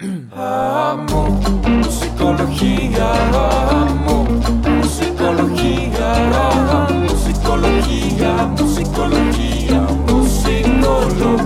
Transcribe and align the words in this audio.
Amo 0.00 1.40
musicología, 1.68 3.12
amo 3.32 4.24
musicología, 4.80 6.14
amo 6.48 7.04
musicología, 7.04 8.46
musicología, 8.58 9.80
musicología. 10.08 11.44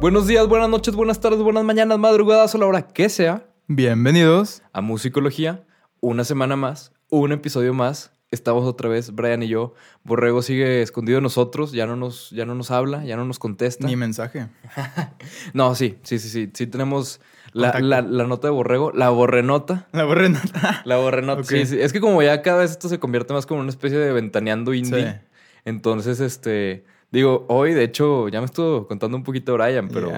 Buenos 0.00 0.26
días, 0.26 0.48
buenas 0.48 0.68
noches, 0.68 0.96
buenas 0.96 1.20
tardes, 1.20 1.38
buenas 1.42 1.62
mañanas, 1.62 1.96
madrugadas 2.00 2.52
o 2.56 2.58
la 2.58 2.66
hora 2.66 2.82
que 2.88 3.08
sea 3.08 3.46
Bienvenidos. 3.68 4.62
a 4.72 4.80
Musicología. 4.80 5.64
Una 6.00 6.24
semana 6.24 6.56
más, 6.56 6.90
un 7.08 7.30
episodio 7.30 7.72
más. 7.72 8.10
Estamos 8.32 8.64
otra 8.64 8.88
vez, 8.88 9.14
Brian 9.14 9.42
y 9.42 9.48
yo. 9.48 9.74
Borrego 10.04 10.42
sigue 10.42 10.82
escondido 10.82 11.16
de 11.18 11.22
nosotros, 11.22 11.70
ya 11.72 11.86
no 11.86 11.94
nos, 11.96 12.30
ya 12.30 12.44
no 12.46 12.54
nos 12.54 12.70
habla, 12.72 13.04
ya 13.04 13.14
no 13.16 13.24
nos 13.24 13.38
contesta. 13.38 13.86
Ni 13.86 13.94
mensaje. 13.94 14.48
No, 15.54 15.74
sí, 15.74 15.98
sí, 16.02 16.18
sí, 16.18 16.28
sí. 16.28 16.50
Sí 16.52 16.66
tenemos 16.66 17.20
la, 17.52 17.78
la- 17.80 18.00
la 18.02 18.26
nota 18.26 18.48
de 18.48 18.52
Borrego, 18.52 18.90
la 18.92 19.10
borrenota. 19.10 19.86
La 19.92 20.04
borré 20.04 20.28
nota. 20.30 20.82
La 20.86 20.96
borrenota, 20.96 21.44
sí, 21.44 21.66
sí. 21.66 21.78
Es 21.80 21.92
que 21.92 22.00
como 22.00 22.22
ya 22.22 22.40
cada 22.42 22.58
vez 22.60 22.70
esto 22.72 22.88
se 22.88 22.98
convierte 22.98 23.32
más 23.34 23.44
como 23.46 23.60
una 23.60 23.70
especie 23.70 23.98
de 23.98 24.12
ventaneando 24.12 24.72
indie. 24.74 25.12
Sí. 25.12 25.16
Entonces, 25.64 26.18
este... 26.20 26.84
Digo, 27.10 27.44
hoy 27.48 27.74
de 27.74 27.84
hecho 27.84 28.28
ya 28.30 28.40
me 28.40 28.46
estuvo 28.46 28.88
contando 28.88 29.18
un 29.18 29.22
poquito 29.22 29.52
Brian, 29.52 29.88
pero. 29.92 30.10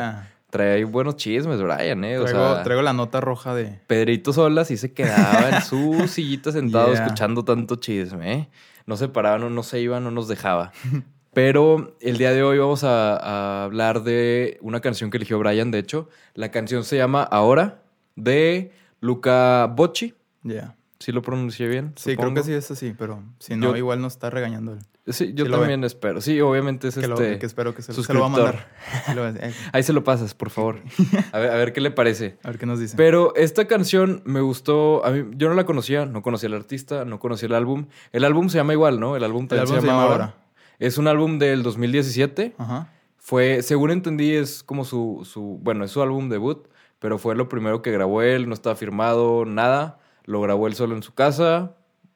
Trae 0.55 0.85
buenos 0.85 1.17
chismes, 1.17 1.61
Brian, 1.61 2.05
¿eh? 2.05 2.17
O 2.19 2.23
Traigo, 2.27 2.55
sea, 2.55 2.63
traigo 2.63 2.81
la 2.83 2.93
nota 2.93 3.21
roja 3.21 3.57
de. 3.57 3.81
Pedrito 3.89 4.33
Sola 4.33 4.65
sí 4.65 4.77
se 4.77 4.93
quedaba 4.93 5.49
en 5.51 5.63
su 5.63 6.07
sillita 6.09 6.53
sentado 6.53 6.93
Yeah. 6.93 7.03
escuchando 7.03 7.45
tanto 7.45 7.75
chisme, 7.75 8.33
¿eh? 8.33 8.49
No 8.87 8.97
se 8.97 9.09
paraba, 9.09 9.39
no, 9.39 9.51
no 9.51 9.65
se 9.65 9.81
iba, 9.81 9.99
no 9.99 10.13
nos 10.13 10.29
dejaba. 10.29 10.71
Pero 11.35 11.97
el 12.01 12.19
día 12.19 12.31
de 12.33 12.45
hoy 12.45 12.59
vamos 12.59 12.85
a, 12.85 13.17
a 13.17 13.65
hablar 13.65 14.05
de 14.05 14.59
una 14.61 14.79
canción 14.81 15.11
que 15.11 15.17
eligió 15.17 15.41
Brian, 15.41 15.73
de 15.73 15.81
hecho. 15.81 16.09
La 16.35 16.53
canción 16.53 16.85
se 16.85 16.97
llama 16.99 17.25
Ahora, 17.25 17.83
de 18.15 18.71
Luca 19.01 19.67
Bocci. 19.75 20.15
Ya. 20.45 20.77
¿Sí 21.01 21.11
lo 21.11 21.21
pronuncié 21.23 21.67
bien? 21.67 21.93
Sí, 21.97 22.13
supongo? 22.13 22.35
creo 22.35 22.45
que 22.45 22.49
sí 22.51 22.55
es 22.55 22.71
así, 22.71 22.95
pero 22.97 23.25
si 23.41 23.57
no, 23.57 23.71
Yo- 23.73 23.77
igual 23.77 24.01
nos 24.01 24.13
está 24.13 24.31
regañando 24.31 24.75
él. 24.75 24.79
Sí, 25.07 25.35
yo 25.35 25.45
Sí 25.45 25.51
lo 25.51 25.59
también 25.59 25.85
espero. 25.85 26.23
Sí, 26.23 26.41
obviamente 26.41 26.89
es 26.89 26.95
que, 26.95 27.07
lo- 27.07 27.15
este... 27.15 27.39
que 27.39 27.45
espero 27.45 27.75
que 27.75 27.83
se, 27.83 27.93
se 27.93 28.15
lo 28.15 28.21
va 28.21 28.27
a 28.27 28.29
mandar. 28.31 28.69
Lo 29.15 29.29
eh, 29.29 29.53
Ahí 29.73 29.83
se 29.83 29.93
lo 29.93 30.03
pasas, 30.03 30.33
por 30.33 30.49
favor. 30.49 30.81
A 31.33 31.39
ver, 31.39 31.51
a 31.51 31.57
ver 31.57 31.73
qué 31.75 31.83
le 31.83 31.91
parece. 31.91 32.39
a 32.43 32.49
ver 32.49 32.59
qué 32.59 32.65
nos 32.65 32.81
dice. 32.81 32.97
Pero 32.97 33.35
esta 33.37 33.67
canción 33.67 34.23
me 34.25 34.41
gustó. 34.41 35.05
A 35.05 35.11
mí, 35.11 35.25
yo 35.37 35.49
no 35.51 35.55
la 35.55 35.67
conocía, 35.67 36.07
no 36.07 36.23
conocía 36.23 36.49
al 36.49 36.55
artista, 36.55 37.05
no 37.05 37.19
conocía 37.19 37.47
el 37.49 37.55
álbum. 37.55 37.87
El 38.13 38.25
álbum 38.25 38.49
se 38.49 38.57
llama 38.57 38.73
igual, 38.73 38.99
¿no? 38.99 39.15
El 39.15 39.25
álbum 39.25 39.43
El 39.43 39.49
también 39.49 39.69
álbum 39.69 39.81
se, 39.83 39.87
llama 39.87 40.03
Ahora. 40.05 40.35
Es 40.79 40.97
un 40.97 41.07
álbum 41.07 41.39
del 41.39 41.63
2017. 41.63 42.55
Ajá. 42.57 42.89
Fue, 43.19 43.63
según 43.63 43.91
entendí, 43.91 44.33
es 44.35 44.63
como 44.63 44.85
su, 44.87 45.21
su. 45.31 45.59
Bueno, 45.63 45.85
es 45.85 45.91
su 45.91 46.01
álbum 46.03 46.31
debut, 46.31 46.67
pero 46.99 47.19
fue 47.19 47.35
lo 47.37 47.49
primero 47.51 47.83
que 47.83 47.91
grabó 47.91 48.23
él, 48.23 48.49
no 48.49 48.55
estaba 48.55 48.75
firmado, 48.75 49.45
nada. 49.45 49.99
Lo 50.25 50.41
grabó 50.41 50.67
él 50.67 50.75
solo 50.75 50.97
en 50.97 51.03
su 51.03 51.13
casa. 51.13 51.73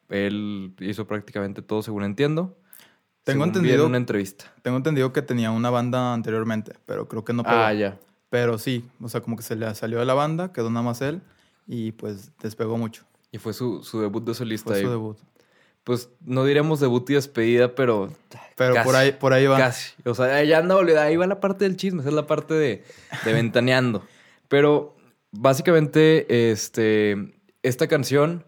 Él 0.08 0.74
hizo 0.80 1.06
prácticamente 1.06 1.60
todo, 1.60 1.82
según 1.82 2.04
entiendo. 2.04 2.56
Tengo 3.32 3.44
entendido- 3.44 3.82
En 3.84 3.88
una 3.90 3.96
entrevista. 3.98 4.52
Tengo 4.62 4.76
entendido 4.76 5.12
que 5.12 5.22
tenía 5.22 5.50
una 5.50 5.70
banda 5.70 6.12
anteriormente, 6.14 6.72
pero 6.86 7.08
creo 7.08 7.24
que 7.24 7.32
no 7.32 7.42
pegó. 7.42 7.56
Ah, 7.56 7.72
ya. 7.72 7.98
Pero 8.30 8.58
sí, 8.58 8.84
o 9.00 9.08
sea, 9.08 9.20
como 9.20 9.36
que 9.36 9.42
se 9.42 9.56
le 9.56 9.74
salió 9.74 9.98
de 9.98 10.04
la 10.04 10.14
banda, 10.14 10.52
quedó 10.52 10.68
nada 10.70 10.82
más 10.84 11.00
él 11.00 11.22
y 11.66 11.92
pues 11.92 12.32
despegó 12.42 12.76
mucho. 12.78 13.04
Y 13.32 13.38
fue 13.38 13.52
su, 13.52 13.82
su 13.84 14.00
debut 14.00 14.24
de 14.24 14.34
solista. 14.34 14.70
Fue 14.70 14.82
su 14.82 14.90
debut. 14.90 15.16
Pues 15.84 16.10
no 16.20 16.44
diríamos 16.44 16.80
debut 16.80 17.08
y 17.08 17.14
despedida, 17.14 17.74
pero 17.74 18.12
Pero 18.56 18.74
Casi. 18.74 18.86
por 18.86 18.96
ahí, 18.96 19.12
por 19.12 19.32
ahí 19.32 19.46
va. 19.46 19.56
Casi. 19.56 19.94
O 20.04 20.14
sea, 20.14 20.42
ya 20.44 20.58
anda, 20.58 20.76
ahí 21.02 21.16
va 21.16 21.26
la 21.26 21.40
parte 21.40 21.64
del 21.64 21.76
chisme, 21.76 22.00
esa 22.00 22.10
es 22.10 22.14
la 22.14 22.26
parte 22.26 22.52
de, 22.54 22.84
de 23.24 23.32
ventaneando. 23.32 24.02
Pero 24.48 24.96
básicamente, 25.30 26.50
este, 26.50 27.40
esta 27.62 27.86
canción, 27.86 28.44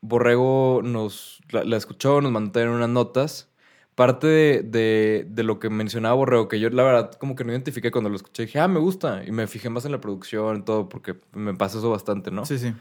Borrego 0.00 0.80
nos 0.82 1.40
la, 1.50 1.64
la 1.64 1.76
escuchó, 1.76 2.20
nos 2.20 2.32
mandó 2.32 2.52
también 2.52 2.70
unas 2.74 2.88
notas. 2.88 3.48
Parte 3.96 4.26
de, 4.28 4.62
de- 4.62 5.26
de 5.28 5.42
lo 5.42 5.58
que 5.58 5.68
mencionaba 5.70 6.14
Borrego, 6.14 6.46
que 6.48 6.60
yo 6.60 6.70
la 6.70 6.84
verdad 6.84 7.10
como 7.12 7.34
que 7.34 7.44
no 7.44 7.50
identifiqué 7.52 7.90
cuando 7.90 8.08
lo 8.10 8.16
escuché, 8.16 8.44
dije, 8.44 8.60
ah, 8.60 8.68
me 8.68 8.78
gusta. 8.78 9.24
Y 9.26 9.32
me 9.32 9.46
fijé 9.48 9.68
más 9.70 9.84
en 9.86 9.92
la 9.92 10.00
producción 10.00 10.58
y 10.58 10.62
todo, 10.62 10.88
porque 10.88 11.16
me 11.32 11.54
pasa 11.54 11.78
eso 11.78 11.90
bastante, 11.90 12.30
¿no? 12.30 12.44
Sí, 12.46 12.58
sí. 12.58 12.72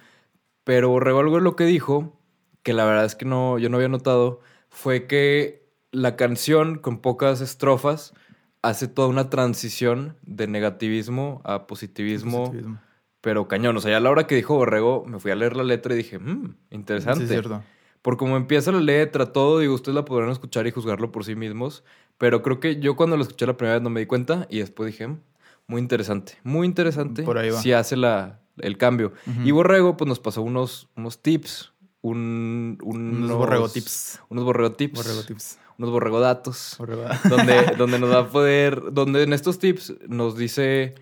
Pero 0.64 0.90
Borrego 0.90 1.20
algo 1.22 1.38
de 1.38 1.42
lo 1.42 1.56
que 1.56 1.64
dijo, 1.66 2.20
que 2.64 2.74
la 2.74 2.86
verdad 2.86 3.06
es 3.06 3.16
que 3.16 3.26
no, 3.26 3.58
yo 3.60 3.70
no 3.70 3.78
había 3.78 3.88
notado, 3.90 4.42
fue 4.70 5.08
que 5.08 5.66
la 5.92 6.16
canción 6.18 6.78
con 6.80 7.00
pocas 7.00 7.40
estrofas 7.42 8.14
hace 8.62 8.88
toda 8.88 9.08
una 9.08 9.30
transición 9.30 10.18
de 10.24 10.48
negativismo 10.48 11.42
a 11.46 11.68
positivismo, 11.68 12.40
Positivismo. 12.46 12.80
pero 13.22 13.48
cañón. 13.48 13.78
O 13.78 13.80
sea, 13.80 13.92
ya 13.92 13.98
a 13.98 14.00
la 14.02 14.10
hora 14.10 14.28
que 14.28 14.36
dijo 14.36 14.56
Borrego, 14.56 15.06
me 15.06 15.20
fui 15.20 15.32
a 15.32 15.36
leer 15.36 15.56
la 15.56 15.64
letra 15.64 15.94
y 15.94 15.98
dije, 15.98 16.20
mmm, 16.20 16.56
interesante. 16.72 17.20
Sí, 17.20 17.24
es 17.26 17.30
cierto. 17.30 17.64
Por 18.06 18.18
como 18.18 18.38
empieza 18.38 18.72
la 18.72 18.80
letra, 18.82 19.34
todo, 19.34 19.58
digo, 19.58 19.74
ustedes 19.74 19.96
la 19.96 20.06
podrán 20.06 20.30
escuchar 20.30 20.68
y 20.68 20.72
juzgarlo 20.72 21.12
por 21.12 21.26
sí 21.26 21.34
mismos. 21.36 21.84
Pero 22.20 22.44
creo 22.44 22.60
que 22.60 22.80
yo 22.80 22.96
cuando 22.96 23.18
la 23.18 23.24
escuché 23.24 23.48
la 23.48 23.58
primera 23.58 23.74
vez 23.78 23.82
no 23.82 23.90
me 23.90 24.00
di 24.02 24.06
cuenta 24.06 24.46
y 24.48 24.60
después 24.60 24.92
dije, 24.92 25.08
"Mm, 25.08 25.18
muy 25.66 25.82
interesante, 25.82 26.34
muy 26.44 26.68
interesante. 26.68 27.24
Por 27.24 27.40
ahí 27.40 27.50
va. 27.50 27.60
Si 27.60 27.74
hace 27.74 27.96
la, 27.98 28.42
el 28.60 28.78
cambio. 28.78 29.14
Y 29.44 29.50
Borrego, 29.50 29.98
pues 29.98 30.08
nos 30.08 30.20
pasó 30.20 30.44
unos, 30.44 30.88
unos 30.96 31.18
tips, 31.24 31.74
un, 32.02 32.78
Unos 32.84 33.32
borrego 33.32 33.68
tips. 33.70 34.22
Unos 34.30 34.44
borrego 34.46 34.72
tips. 34.74 34.98
Borrego 35.00 35.24
tips. 35.24 35.58
Unos 35.80 35.90
borrego 35.90 36.20
datos. 36.20 36.76
Borrego- 36.78 37.10
donde, 37.28 37.56
donde 37.80 37.98
nos 37.98 38.12
va 38.12 38.20
a 38.20 38.30
poder, 38.30 38.94
donde 38.94 39.24
en 39.24 39.34
estos 39.34 39.58
tips 39.58 39.96
nos 40.08 40.38
dice 40.38 40.94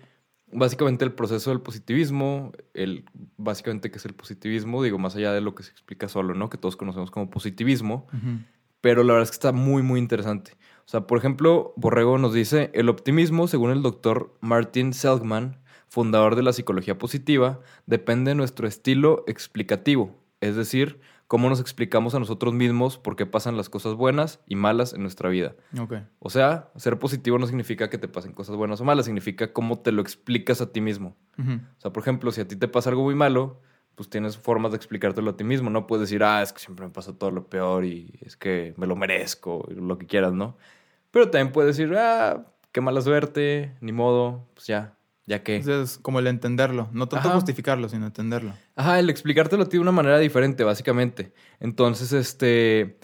básicamente 0.50 1.04
el 1.04 1.12
proceso 1.12 1.50
del 1.50 1.60
positivismo, 1.60 2.52
el, 2.72 3.04
básicamente 3.44 3.90
qué 3.90 3.98
es 3.98 4.06
el 4.06 4.14
positivismo, 4.14 4.82
digo, 4.82 4.98
más 4.98 5.14
allá 5.16 5.32
de 5.32 5.40
lo 5.40 5.54
que 5.54 5.62
se 5.62 5.70
explica 5.70 6.08
solo, 6.08 6.34
¿no? 6.34 6.50
Que 6.50 6.58
todos 6.58 6.76
conocemos 6.76 7.10
como 7.10 7.30
positivismo, 7.30 8.06
pero 8.80 9.04
la 9.04 9.12
verdad 9.12 9.24
es 9.24 9.30
que 9.30 9.36
está 9.36 9.52
muy, 9.52 9.82
muy 9.82 10.00
interesante. 10.00 10.52
O 10.86 10.88
sea, 10.88 11.06
por 11.06 11.18
ejemplo, 11.18 11.72
Borrego 11.76 12.18
nos 12.18 12.34
dice, 12.34 12.70
el 12.74 12.88
optimismo, 12.88 13.46
según 13.46 13.70
el 13.70 13.82
doctor 13.82 14.36
Martin 14.40 14.92
Seligman, 14.92 15.58
fundador 15.88 16.34
de 16.34 16.42
la 16.42 16.52
psicología 16.52 16.98
positiva, 16.98 17.60
depende 17.86 18.32
de 18.32 18.34
nuestro 18.34 18.66
estilo 18.66 19.24
explicativo, 19.26 20.18
es 20.40 20.56
decir, 20.56 21.00
cómo 21.26 21.48
nos 21.48 21.60
explicamos 21.60 22.14
a 22.14 22.18
nosotros 22.18 22.54
mismos 22.54 22.98
por 22.98 23.16
qué 23.16 23.26
pasan 23.26 23.56
las 23.56 23.68
cosas 23.68 23.94
buenas 23.94 24.40
y 24.46 24.56
malas 24.56 24.92
en 24.92 25.02
nuestra 25.02 25.28
vida. 25.28 25.54
O 26.18 26.30
sea, 26.30 26.70
ser 26.76 26.98
positivo 26.98 27.38
no 27.38 27.46
significa 27.46 27.90
que 27.90 27.98
te 27.98 28.08
pasen 28.08 28.32
cosas 28.32 28.56
buenas 28.56 28.80
o 28.80 28.84
malas, 28.84 29.06
significa 29.06 29.52
cómo 29.52 29.78
te 29.78 29.92
lo 29.92 30.02
explicas 30.02 30.60
a 30.60 30.72
ti 30.72 30.80
mismo. 30.80 31.16
O 31.38 31.80
sea, 31.80 31.92
por 31.92 32.02
ejemplo, 32.02 32.30
si 32.30 32.40
a 32.40 32.48
ti 32.48 32.56
te 32.56 32.68
pasa 32.68 32.90
algo 32.90 33.02
muy 33.02 33.14
malo, 33.14 33.60
pues 33.94 34.08
tienes 34.08 34.36
formas 34.36 34.72
de 34.72 34.76
explicártelo 34.76 35.30
a 35.30 35.36
ti 35.36 35.44
mismo. 35.44 35.70
No 35.70 35.86
puedes 35.86 36.08
decir, 36.08 36.22
ah, 36.24 36.42
es 36.42 36.52
que 36.52 36.60
siempre 36.60 36.86
me 36.86 36.92
pasa 36.92 37.16
todo 37.16 37.30
lo 37.30 37.48
peor 37.48 37.84
y 37.84 38.18
es 38.20 38.36
que 38.36 38.74
me 38.76 38.86
lo 38.86 38.96
merezco, 38.96 39.66
y 39.70 39.74
lo 39.74 39.98
que 39.98 40.06
quieras, 40.06 40.32
¿no? 40.32 40.56
Pero 41.10 41.30
también 41.30 41.52
puedes 41.52 41.76
decir, 41.76 41.94
ah, 41.96 42.46
qué 42.72 42.80
mala 42.80 43.00
suerte, 43.00 43.76
ni 43.80 43.92
modo, 43.92 44.48
pues 44.54 44.66
ya, 44.66 44.93
ya 45.26 45.42
que. 45.42 45.56
Entonces, 45.56 45.98
como 45.98 46.18
el 46.18 46.26
entenderlo. 46.26 46.88
No 46.92 47.08
tanto 47.08 47.28
Ajá. 47.28 47.36
justificarlo, 47.36 47.88
sino 47.88 48.06
entenderlo. 48.06 48.52
Ajá, 48.76 48.98
el 48.98 49.10
explicártelo 49.10 49.64
de 49.64 49.78
una 49.78 49.92
manera 49.92 50.18
diferente, 50.18 50.64
básicamente. 50.64 51.32
Entonces, 51.60 52.12
este, 52.12 52.98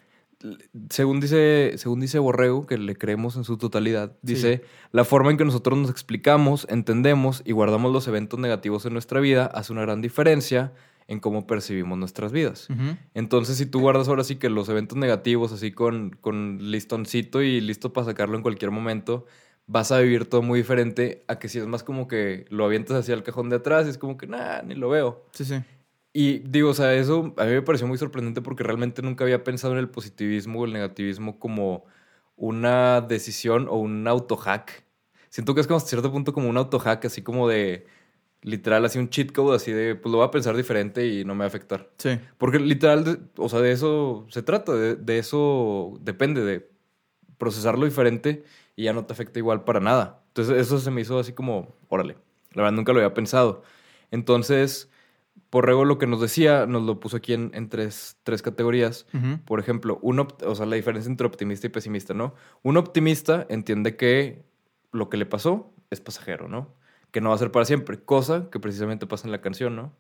según 0.89 1.21
dice, 1.21 1.75
según 1.77 2.01
dice 2.01 2.19
Borrego, 2.19 2.67
que 2.67 2.79
le 2.79 2.97
creemos 2.97 3.37
en 3.37 3.45
su 3.45 3.59
totalidad, 3.59 4.17
dice, 4.23 4.63
la 4.93 5.05
forma 5.05 5.31
en 5.31 5.37
que 5.37 5.45
nosotros 5.45 5.79
nos 5.79 5.91
explicamos, 5.91 6.67
entendemos 6.71 7.43
y 7.45 7.53
guardamos 7.53 7.93
los 7.93 8.09
eventos 8.09 8.39
negativos 8.39 8.87
en 8.87 8.93
nuestra 8.93 9.21
vida 9.21 9.47
hace 9.47 9.73
una 9.73 9.83
gran 9.83 10.01
diferencia 10.01 10.73
en 11.09 11.19
cómo 11.19 11.47
percibimos 11.47 11.99
nuestras 11.99 12.31
vidas. 12.31 12.69
Entonces, 13.15 13.57
si 13.57 13.67
tú 13.67 13.81
guardas 13.81 14.09
ahora 14.09 14.25
sí 14.25 14.37
que 14.37 14.49
los 14.49 14.69
eventos 14.69 14.97
negativos 14.97 15.53
así 15.53 15.73
con, 15.73 16.11
con 16.21 16.71
listoncito 16.71 17.43
y 17.43 17.61
listo 17.61 17.93
para 17.93 18.07
sacarlo 18.07 18.37
en 18.37 18.43
cualquier 18.43 18.71
momento, 18.71 19.27
vas 19.71 19.93
a 19.93 20.01
vivir 20.01 20.25
todo 20.25 20.43
muy 20.43 20.59
diferente 20.59 21.23
a 21.29 21.39
que 21.39 21.49
si 21.49 21.61
es 21.61 21.67
más 21.67 21.85
como 21.85 22.09
que 22.09 22.45
lo 22.49 22.65
avientas 22.65 22.97
hacia 22.97 23.15
el 23.15 23.23
cajón 23.23 23.51
de 23.51 23.57
atrás 23.57 23.87
y 23.87 23.91
es 23.91 23.99
como 23.99 24.17
que, 24.17 24.27
nah, 24.27 24.63
ni 24.63 24.75
lo 24.75 24.89
veo. 24.89 25.25
Sí, 25.31 25.45
sí. 25.45 25.63
Y 26.13 26.41
digo, 26.41 26.71
o 26.71 26.75
sea, 26.75 26.93
eso 26.95 27.33
a 27.37 27.45
mí 27.45 27.53
me 27.53 27.63
pareció 27.63 27.87
muy 27.87 27.97
sorprendente 27.97 28.43
porque 28.43 28.65
realmente 28.65 29.01
nunca 29.01 29.23
había 29.23 29.45
pensado 29.45 29.73
en 29.75 29.79
el 29.79 29.89
positivismo 29.89 30.61
o 30.61 30.65
el 30.65 30.73
negativismo 30.73 31.39
como 31.39 31.85
una 32.35 33.01
decisión 33.01 33.69
o 33.69 33.77
un 33.77 34.09
autohack. 34.09 34.85
Siento 35.29 35.55
que 35.55 35.61
es 35.61 35.69
como 35.69 35.77
hasta 35.77 35.91
cierto 35.91 36.11
punto 36.11 36.33
como 36.33 36.49
un 36.49 36.57
autohack, 36.57 37.05
así 37.05 37.23
como 37.23 37.47
de 37.49 37.87
literal, 38.43 38.85
así 38.85 38.99
un 38.99 39.09
cheat 39.09 39.31
code, 39.31 39.55
así 39.55 39.71
de, 39.71 39.95
pues 39.95 40.11
lo 40.11 40.19
voy 40.19 40.27
a 40.27 40.33
pensar 40.33 40.57
diferente 40.57 41.07
y 41.07 41.25
no 41.25 41.37
me 41.37 41.41
va 41.41 41.45
a 41.45 41.49
afectar. 41.49 41.89
Sí. 41.99 42.19
Porque 42.39 42.59
literal, 42.59 43.31
o 43.37 43.49
sea, 43.49 43.61
de 43.61 43.71
eso 43.71 44.27
se 44.31 44.43
trata, 44.43 44.73
de, 44.75 44.97
de 44.97 45.19
eso 45.19 45.97
depende, 46.01 46.43
de 46.43 46.69
procesarlo 47.39 47.85
diferente 47.85 48.43
y 48.77 48.85
ya 48.85 48.93
no 48.93 49.05
te 49.05 49.13
afecta 49.13 49.39
igual 49.39 49.65
para 49.65 49.81
nada. 49.81 50.23
Entonces 50.29 50.57
eso 50.59 50.79
se 50.79 50.91
me 50.91 51.01
hizo 51.01 51.19
así 51.19 51.33
como, 51.33 51.75
órale, 51.89 52.17
la 52.53 52.63
verdad 52.63 52.77
nunca 52.77 52.93
lo 52.93 52.99
había 53.01 53.15
pensado. 53.15 53.63
Entonces, 54.11 54.91
Porrego 55.49 55.85
lo 55.85 55.99
que 55.99 56.07
nos 56.07 56.21
decía, 56.21 56.67
nos 56.67 56.83
lo 56.85 57.01
puso 57.01 57.17
aquí 57.17 57.33
en, 57.33 57.51
en 57.55 57.69
tres, 57.69 58.17
tres 58.23 58.43
categorías. 58.43 59.07
Por 59.45 59.59
ejemplo, 59.59 59.99
un 60.03 60.19
opt- 60.19 60.45
o 60.47 60.55
sea, 60.55 60.67
la 60.67 60.77
diferencia 60.77 61.11
entre 61.11 61.27
optimista 61.27 61.67
y 61.67 61.71
pesimista, 61.71 62.15
¿no? 62.15 62.35
Un 62.63 62.77
optimista 62.77 63.47
entiende 63.49 63.97
que 63.97 64.45
lo 64.93 65.09
que 65.09 65.17
le 65.17 65.27
pasó 65.27 65.73
es 65.91 66.01
pasajero, 66.01 66.49
¿no? 66.49 66.75
que 67.11 67.21
no 67.21 67.31
va 67.31 67.35
a 67.35 67.39
ser 67.39 67.51
para 67.51 67.65
siempre. 67.65 67.99
Cosa 67.99 68.49
que 68.51 68.61
precisamente 68.61 69.07
pasa 69.07 69.27
en 69.27 69.33
la 69.33 69.41
canción, 69.41 69.75
¿no? 69.75 69.93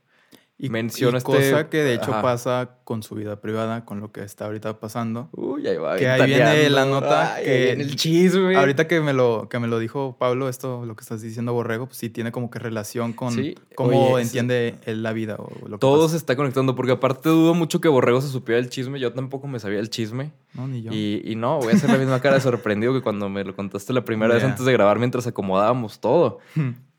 Y, 0.62 0.68
Menciona 0.68 1.16
y 1.16 1.18
este- 1.18 1.32
cosa 1.32 1.70
que 1.70 1.78
de 1.78 1.94
hecho 1.94 2.10
Ajá. 2.12 2.20
pasa 2.20 2.70
con 2.84 3.02
su 3.02 3.14
vida 3.14 3.40
privada, 3.40 3.86
con 3.86 4.00
lo 4.00 4.12
que 4.12 4.22
está 4.22 4.44
ahorita 4.44 4.78
pasando. 4.78 5.30
Uy, 5.32 5.66
ahí 5.66 5.78
va. 5.78 5.96
Que 5.96 6.06
ahí 6.06 6.26
viene 6.26 6.68
la 6.68 6.84
nota 6.84 7.36
Ay, 7.36 7.44
que- 7.44 7.72
el 7.72 7.96
chisme. 7.96 8.54
Ahorita 8.56 8.86
que 8.86 9.00
me 9.00 9.14
lo 9.14 9.48
que 9.48 9.58
me 9.58 9.68
lo 9.68 9.78
dijo 9.78 10.16
Pablo, 10.18 10.50
esto 10.50 10.84
lo 10.84 10.96
que 10.96 11.00
estás 11.00 11.22
diciendo 11.22 11.54
Borrego, 11.54 11.86
pues 11.86 11.96
sí 11.96 12.10
tiene 12.10 12.30
como 12.30 12.50
que 12.50 12.58
relación 12.58 13.14
con 13.14 13.32
Sí. 13.32 13.54
cómo 13.74 14.10
Oye, 14.12 14.22
entiende 14.24 14.74
él 14.84 15.02
la 15.02 15.14
vida 15.14 15.36
o 15.38 15.50
lo 15.66 15.76
que 15.76 15.80
Todo 15.80 16.02
pasa. 16.02 16.10
se 16.10 16.16
está 16.18 16.36
conectando 16.36 16.74
porque 16.76 16.92
aparte 16.92 17.30
dudo 17.30 17.54
mucho 17.54 17.80
que 17.80 17.88
Borrego 17.88 18.20
se 18.20 18.28
supiera 18.28 18.58
el 18.58 18.68
chisme. 18.68 19.00
Yo 19.00 19.14
tampoco 19.14 19.46
me 19.48 19.60
sabía 19.60 19.78
el 19.80 19.88
chisme. 19.88 20.32
No, 20.52 20.68
ni 20.68 20.82
yo. 20.82 20.92
Y, 20.92 21.22
y 21.24 21.36
no, 21.36 21.58
voy 21.58 21.72
a 21.72 21.76
hacer 21.76 21.88
la 21.88 21.96
misma 21.96 22.20
cara 22.20 22.34
de 22.34 22.42
sorprendido 22.42 22.92
que 22.92 23.00
cuando 23.00 23.30
me 23.30 23.44
lo 23.44 23.56
contaste 23.56 23.94
la 23.94 24.04
primera 24.04 24.34
vez 24.34 24.44
antes 24.44 24.66
de 24.66 24.72
grabar 24.74 24.98
mientras 24.98 25.26
acomodábamos 25.26 26.00
todo. 26.00 26.38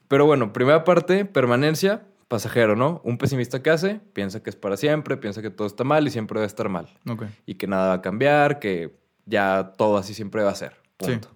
Pero 0.07 0.25
bueno, 0.25 0.51
primera 0.51 0.83
parte, 0.83 1.25
permanencia, 1.25 2.01
pasajero, 2.31 2.77
¿no? 2.77 3.01
Un 3.03 3.17
pesimista 3.17 3.61
que 3.61 3.69
hace, 3.71 3.99
piensa 4.13 4.41
que 4.41 4.49
es 4.49 4.55
para 4.55 4.77
siempre, 4.77 5.17
piensa 5.17 5.41
que 5.41 5.49
todo 5.49 5.67
está 5.67 5.83
mal 5.83 6.07
y 6.07 6.11
siempre 6.11 6.39
debe 6.39 6.47
estar 6.47 6.69
mal. 6.69 6.87
Ok. 7.09 7.25
Y 7.45 7.55
que 7.55 7.67
nada 7.67 7.89
va 7.89 7.93
a 7.95 8.01
cambiar, 8.01 8.59
que 8.59 8.95
ya 9.25 9.73
todo 9.77 9.97
así 9.97 10.13
siempre 10.13 10.41
va 10.41 10.51
a 10.51 10.55
ser. 10.55 10.77
Sí. 11.01 11.11
Punto. 11.11 11.35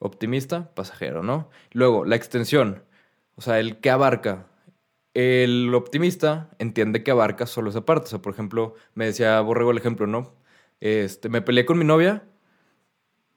Optimista, 0.00 0.74
pasajero, 0.74 1.22
¿no? 1.22 1.48
Luego, 1.70 2.04
la 2.04 2.16
extensión. 2.16 2.82
O 3.36 3.40
sea, 3.40 3.60
el 3.60 3.76
que 3.76 3.90
abarca. 3.90 4.48
El 5.14 5.72
optimista 5.76 6.50
entiende 6.58 7.04
que 7.04 7.12
abarca 7.12 7.46
solo 7.46 7.70
esa 7.70 7.84
parte. 7.84 8.06
O 8.06 8.08
sea, 8.08 8.18
por 8.18 8.32
ejemplo, 8.32 8.74
me 8.94 9.04
decía 9.04 9.40
Borrego 9.42 9.70
el 9.70 9.78
ejemplo, 9.78 10.08
¿no? 10.08 10.34
Este, 10.80 11.28
me 11.28 11.40
peleé 11.40 11.64
con 11.64 11.78
mi 11.78 11.84
novia. 11.84 12.24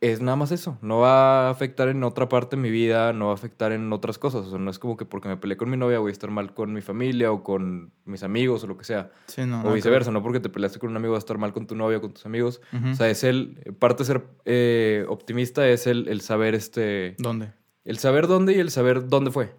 Es 0.05 0.21
nada 0.21 0.35
más 0.35 0.51
eso. 0.51 0.77
No 0.81 0.99
va 0.99 1.47
a 1.47 1.49
afectar 1.49 1.87
en 1.87 2.03
otra 2.03 2.29
parte 2.29 2.55
de 2.55 2.61
mi 2.61 2.69
vida, 2.69 3.11
no 3.11 3.25
va 3.25 3.31
a 3.31 3.33
afectar 3.33 3.71
en 3.71 3.91
otras 3.91 4.19
cosas. 4.19 4.45
O 4.45 4.49
sea, 4.51 4.59
no 4.59 4.69
es 4.69 4.77
como 4.77 4.97
que 4.97 5.05
porque 5.05 5.27
me 5.27 5.35
peleé 5.35 5.57
con 5.57 5.67
mi 5.67 5.77
novia 5.77 5.97
voy 5.97 6.09
a 6.09 6.11
estar 6.11 6.29
mal 6.29 6.53
con 6.53 6.73
mi 6.73 6.81
familia 6.81 7.31
o 7.31 7.43
con 7.43 7.91
mis 8.05 8.21
amigos 8.21 8.63
o 8.63 8.67
lo 8.67 8.77
que 8.77 8.83
sea. 8.83 9.09
Sí, 9.25 9.41
no. 9.47 9.63
O 9.63 9.73
viceversa, 9.73 10.11
no 10.11 10.21
porque 10.21 10.39
te 10.39 10.49
peleaste 10.49 10.77
con 10.77 10.91
un 10.91 10.97
amigo 10.97 11.13
vas 11.13 11.23
a 11.23 11.25
estar 11.25 11.39
mal 11.39 11.53
con 11.53 11.65
tu 11.65 11.75
novia 11.75 11.97
o 11.97 12.01
con 12.01 12.13
tus 12.13 12.25
amigos. 12.27 12.61
O 12.91 12.93
sea, 12.93 13.09
es 13.09 13.23
el. 13.23 13.75
Parte 13.79 14.03
de 14.03 14.05
ser 14.05 14.23
eh, 14.45 15.05
optimista 15.09 15.67
es 15.67 15.87
el, 15.87 16.07
el 16.07 16.21
saber 16.21 16.53
este. 16.53 17.15
¿Dónde? 17.17 17.53
El 17.83 17.97
saber 17.97 18.27
dónde 18.27 18.53
y 18.53 18.59
el 18.59 18.69
saber 18.69 19.07
dónde 19.07 19.31
fue. 19.31 19.53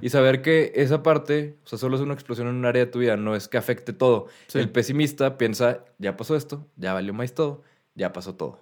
Y 0.00 0.10
saber 0.10 0.42
que 0.42 0.72
esa 0.74 1.02
parte, 1.02 1.56
o 1.64 1.68
sea, 1.68 1.78
solo 1.78 1.96
es 1.96 2.02
una 2.02 2.12
explosión 2.12 2.48
en 2.48 2.56
un 2.56 2.66
área 2.66 2.84
de 2.84 2.90
tu 2.90 2.98
vida, 2.98 3.16
no 3.16 3.34
es 3.34 3.48
que 3.48 3.56
afecte 3.56 3.92
todo. 3.92 4.26
Sí. 4.48 4.58
El 4.58 4.68
pesimista 4.68 5.38
piensa, 5.38 5.84
ya 5.98 6.16
pasó 6.16 6.36
esto, 6.36 6.66
ya 6.76 6.92
valió 6.92 7.14
más 7.14 7.32
todo, 7.34 7.62
ya 7.94 8.12
pasó 8.12 8.34
todo. 8.34 8.60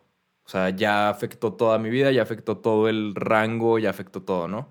O 0.50 0.52
sea, 0.52 0.70
ya 0.70 1.08
afectó 1.08 1.52
toda 1.52 1.78
mi 1.78 1.90
vida, 1.90 2.10
ya 2.10 2.22
afectó 2.22 2.56
todo 2.56 2.88
el 2.88 3.14
rango, 3.14 3.78
ya 3.78 3.90
afectó 3.90 4.20
todo, 4.22 4.48
¿no? 4.48 4.68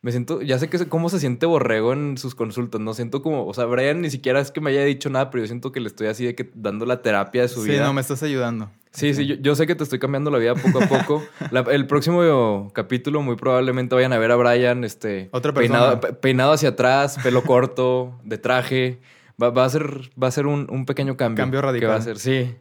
Me 0.00 0.10
siento, 0.10 0.40
ya 0.40 0.58
sé 0.58 0.70
que 0.70 0.88
cómo 0.88 1.10
se 1.10 1.20
siente 1.20 1.44
Borrego 1.44 1.92
en 1.92 2.16
sus 2.16 2.34
consultas, 2.34 2.80
¿no? 2.80 2.94
Siento 2.94 3.20
como, 3.20 3.44
o 3.46 3.52
sea, 3.52 3.66
Brian 3.66 4.00
ni 4.00 4.08
siquiera 4.08 4.40
es 4.40 4.50
que 4.50 4.62
me 4.62 4.70
haya 4.70 4.82
dicho 4.84 5.10
nada, 5.10 5.28
pero 5.28 5.42
yo 5.42 5.48
siento 5.48 5.70
que 5.70 5.80
le 5.80 5.88
estoy 5.88 6.06
así 6.06 6.24
de 6.24 6.34
que 6.34 6.50
dando 6.54 6.86
la 6.86 7.02
terapia 7.02 7.42
de 7.42 7.48
su 7.48 7.62
sí, 7.62 7.72
vida. 7.72 7.84
no, 7.84 7.92
me 7.92 8.00
estás 8.00 8.22
ayudando. 8.22 8.70
Sí, 8.90 9.12
sí, 9.12 9.26
yo, 9.26 9.34
yo 9.34 9.54
sé 9.54 9.66
que 9.66 9.74
te 9.74 9.84
estoy 9.84 9.98
cambiando 9.98 10.30
la 10.30 10.38
vida 10.38 10.54
poco 10.54 10.82
a 10.82 10.86
poco. 10.88 11.22
La- 11.50 11.60
el 11.60 11.86
próximo 11.86 12.70
capítulo 12.72 13.20
muy 13.20 13.36
probablemente 13.36 13.94
vayan 13.94 14.14
a 14.14 14.18
ver 14.18 14.30
a 14.30 14.36
Brian, 14.36 14.82
este, 14.82 15.28
Otra 15.32 15.52
peinado, 15.52 16.00
persona. 16.00 16.00
pe- 16.00 16.20
peinado 16.22 16.52
hacia 16.52 16.70
atrás, 16.70 17.18
pelo 17.22 17.42
corto, 17.42 18.18
de 18.24 18.38
traje. 18.38 18.98
Va, 19.40 19.50
va 19.50 19.66
a 19.66 19.68
ser, 19.68 20.10
va 20.20 20.28
a 20.28 20.30
ser 20.30 20.46
un, 20.46 20.66
un 20.70 20.86
pequeño 20.86 21.18
cambio. 21.18 21.42
Cambio 21.42 21.60
Que 21.60 21.66
va 21.86 21.96
a 21.96 21.98
radical. 21.98 22.02
ser, 22.02 22.18
sí. 22.18 22.56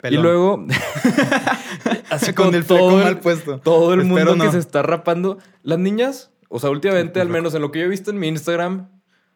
Pelón. 0.00 0.20
Y 0.20 0.22
luego, 0.22 0.66
así 2.10 2.32
con 2.34 2.54
el 2.54 2.64
fleco 2.64 2.88
todo 2.88 2.98
mal 3.04 3.20
puesto. 3.20 3.58
todo 3.60 3.94
el 3.94 4.00
Espero 4.00 4.30
mundo 4.30 4.44
que 4.44 4.46
no. 4.48 4.52
se 4.52 4.58
está 4.58 4.82
rapando. 4.82 5.38
Las 5.62 5.78
niñas, 5.78 6.30
o 6.48 6.58
sea, 6.58 6.70
últimamente, 6.70 7.20
al 7.20 7.28
menos 7.28 7.54
en 7.54 7.62
lo 7.62 7.70
que 7.72 7.80
yo 7.80 7.86
he 7.86 7.88
visto 7.88 8.10
en 8.10 8.18
mi 8.18 8.28
Instagram, 8.28 8.88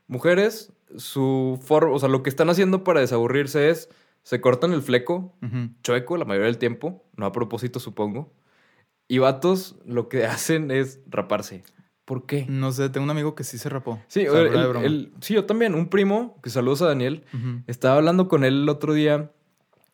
mujeres, 0.07 0.73
su 0.97 1.59
forma, 1.63 1.95
o 1.95 1.99
sea, 1.99 2.09
lo 2.09 2.23
que 2.23 2.31
están 2.31 2.51
haciendo 2.51 2.85
para 2.85 3.01
desaburrirse 3.01 3.71
es, 3.71 3.89
se 4.23 4.41
cortan 4.41 4.73
el 4.73 4.83
fleco, 4.83 5.35
chueco 5.83 6.17
la 6.17 6.25
mayoría 6.25 6.47
del 6.47 6.59
tiempo, 6.59 7.05
no 7.17 7.27
a 7.27 7.33
propósito 7.33 7.81
supongo. 7.81 8.33
Y 9.09 9.19
vatos 9.19 9.77
lo 9.85 10.09
que 10.09 10.25
hacen 10.27 10.71
es 10.71 11.01
raparse. 11.09 11.65
¿Por 12.05 12.27
qué? 12.27 12.47
No 12.49 12.73
sé, 12.73 12.89
tengo 12.91 13.05
un 13.05 13.11
amigo 13.11 13.35
que 13.35 13.45
sí 13.45 13.59
se 13.59 13.69
rapó. 13.69 14.01
Sí, 14.09 14.27
O 14.27 14.33
sea, 14.33 14.41
el- 14.43 14.85
el- 14.85 15.13
sí, 15.21 15.35
yo 15.35 15.45
también, 15.45 15.75
un 15.75 15.89
primo, 15.89 16.39
que 16.43 16.51
saludos 16.51 16.83
a 16.83 16.87
Daniel, 16.87 17.25
estaba 17.69 17.97
hablando 17.97 18.27
con 18.29 18.43
él 18.45 18.63
el 18.63 18.69
otro 18.69 18.93
día 18.93 19.31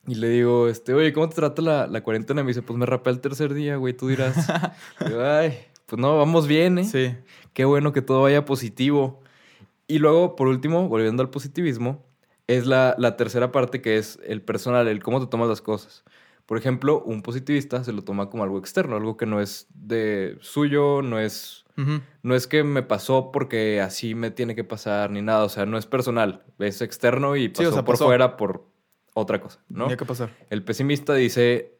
y 0.08 0.14
le 0.14 0.28
digo, 0.30 0.68
este, 0.68 0.94
oye, 0.94 1.12
¿cómo 1.12 1.28
te 1.28 1.36
trata 1.36 1.60
la, 1.62 1.86
la 1.86 2.02
cuarentena? 2.02 2.42
Me 2.42 2.48
dice, 2.48 2.62
pues 2.62 2.78
me 2.78 2.86
rapé 2.86 3.10
el 3.10 3.20
tercer 3.20 3.52
día, 3.54 3.76
güey, 3.76 3.92
tú 3.94 4.08
dirás. 4.08 4.46
Yo, 5.08 5.24
Ay, 5.24 5.58
pues 5.86 6.00
no, 6.00 6.16
vamos 6.16 6.46
bien, 6.48 6.78
¿eh? 6.78 6.84
Sí. 6.84 7.14
Qué 7.52 7.64
bueno 7.64 7.92
que 7.92 8.02
todo 8.02 8.22
vaya 8.22 8.44
positivo. 8.44 9.20
Y 9.86 9.98
luego, 9.98 10.34
por 10.34 10.48
último, 10.48 10.88
volviendo 10.88 11.22
al 11.22 11.30
positivismo, 11.30 12.04
es 12.46 12.66
la, 12.66 12.94
la 12.98 13.16
tercera 13.16 13.52
parte 13.52 13.82
que 13.82 13.98
es 13.98 14.18
el 14.24 14.40
personal, 14.42 14.88
el 14.88 15.02
cómo 15.02 15.20
te 15.20 15.26
tomas 15.26 15.48
las 15.48 15.60
cosas. 15.60 16.04
Por 16.46 16.56
ejemplo, 16.56 17.02
un 17.04 17.20
positivista 17.22 17.84
se 17.84 17.92
lo 17.92 18.02
toma 18.02 18.30
como 18.30 18.42
algo 18.42 18.58
externo, 18.58 18.96
algo 18.96 19.18
que 19.18 19.26
no 19.26 19.40
es 19.42 19.66
de 19.74 20.38
suyo, 20.40 21.02
no 21.02 21.18
es, 21.20 21.66
Ujú. 21.76 22.00
no 22.22 22.34
es 22.34 22.46
que 22.46 22.64
me 22.64 22.82
pasó 22.82 23.30
porque 23.32 23.82
así 23.82 24.14
me 24.14 24.30
tiene 24.30 24.54
que 24.54 24.64
pasar 24.64 25.10
ni 25.10 25.20
nada, 25.20 25.44
o 25.44 25.50
sea, 25.50 25.66
no 25.66 25.76
es 25.76 25.84
personal, 25.84 26.44
es 26.58 26.80
externo 26.80 27.36
y 27.36 27.50
pasó 27.50 27.68
o 27.68 27.72
sea, 27.72 27.84
por 27.84 27.96
pasó. 27.96 28.06
fuera 28.06 28.38
por 28.38 28.64
otra 29.20 29.40
cosa, 29.40 29.60
¿no? 29.68 29.84
Tenía 29.84 29.96
que 29.96 30.04
pasar. 30.04 30.30
El 30.50 30.62
pesimista 30.62 31.14
dice, 31.14 31.74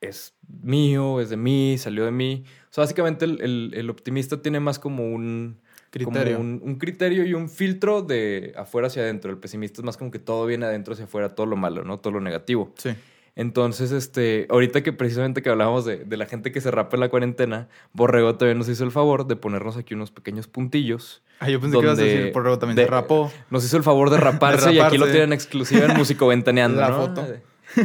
es 0.00 0.34
mío, 0.62 1.20
es 1.20 1.30
de 1.30 1.36
mí, 1.36 1.76
salió 1.78 2.04
de 2.04 2.10
mí. 2.10 2.44
O 2.70 2.72
sea, 2.72 2.82
básicamente 2.82 3.24
el, 3.24 3.40
el- 3.40 3.72
el 3.74 3.90
optimista 3.90 4.42
tiene 4.42 4.60
más 4.60 4.78
como 4.78 5.06
un 5.06 5.60
Criterio. 5.90 6.38
como 6.38 6.48
un, 6.48 6.60
un 6.64 6.76
criterio 6.76 7.24
y 7.26 7.34
un 7.34 7.48
filtro 7.50 8.00
de 8.02 8.54
afuera 8.56 8.86
hacia 8.86 9.02
adentro. 9.02 9.30
El 9.30 9.38
pesimista 9.38 9.80
es 9.80 9.84
más 9.84 9.96
como 9.98 10.10
que 10.10 10.18
todo 10.18 10.46
viene 10.46 10.64
adentro 10.64 10.94
hacia 10.94 11.04
afuera, 11.04 11.34
todo 11.34 11.44
lo 11.46 11.56
malo, 11.56 11.84
¿no? 11.84 12.00
Todo 12.00 12.14
lo 12.14 12.20
negativo. 12.20 12.72
Sí. 12.78 12.90
Entonces, 13.34 13.92
este, 13.92 14.46
ahorita 14.50 14.82
que 14.82 14.92
precisamente 14.92 15.40
que 15.40 15.48
hablábamos 15.48 15.84
de, 15.86 16.04
de 16.04 16.16
la 16.18 16.26
gente 16.26 16.52
que 16.52 16.60
se 16.60 16.70
rapa 16.70 16.96
en 16.96 17.00
la 17.00 17.08
cuarentena, 17.08 17.68
Borrego 17.92 18.34
también 18.36 18.58
nos 18.58 18.68
hizo 18.68 18.84
el 18.84 18.90
favor 18.90 19.26
de 19.26 19.36
ponernos 19.36 19.76
aquí 19.78 19.94
unos 19.94 20.10
pequeños 20.10 20.48
puntillos. 20.48 21.22
Ah, 21.40 21.48
yo 21.48 21.58
pensé 21.60 21.78
que 21.78 21.82
ibas 21.84 21.98
a 21.98 22.02
decir, 22.02 22.32
por 22.32 22.42
luego 22.42 22.58
también 22.58 22.76
de- 22.76 22.84
se 22.84 22.90
rapó. 22.90 23.32
Nos 23.50 23.64
hizo 23.64 23.76
el 23.78 23.82
favor 23.82 24.10
de 24.10 24.16
raparse, 24.18 24.72
y 24.74 24.80
aquí 24.80 24.98
lo 24.98 25.06
tienen 25.06 25.32
exclusiva 25.32 25.86
en 25.86 25.96
Músico 25.96 26.26
Ventaneando, 26.26 26.80
La 26.80 26.88
¿no? 26.90 26.96
foto. 27.06 27.26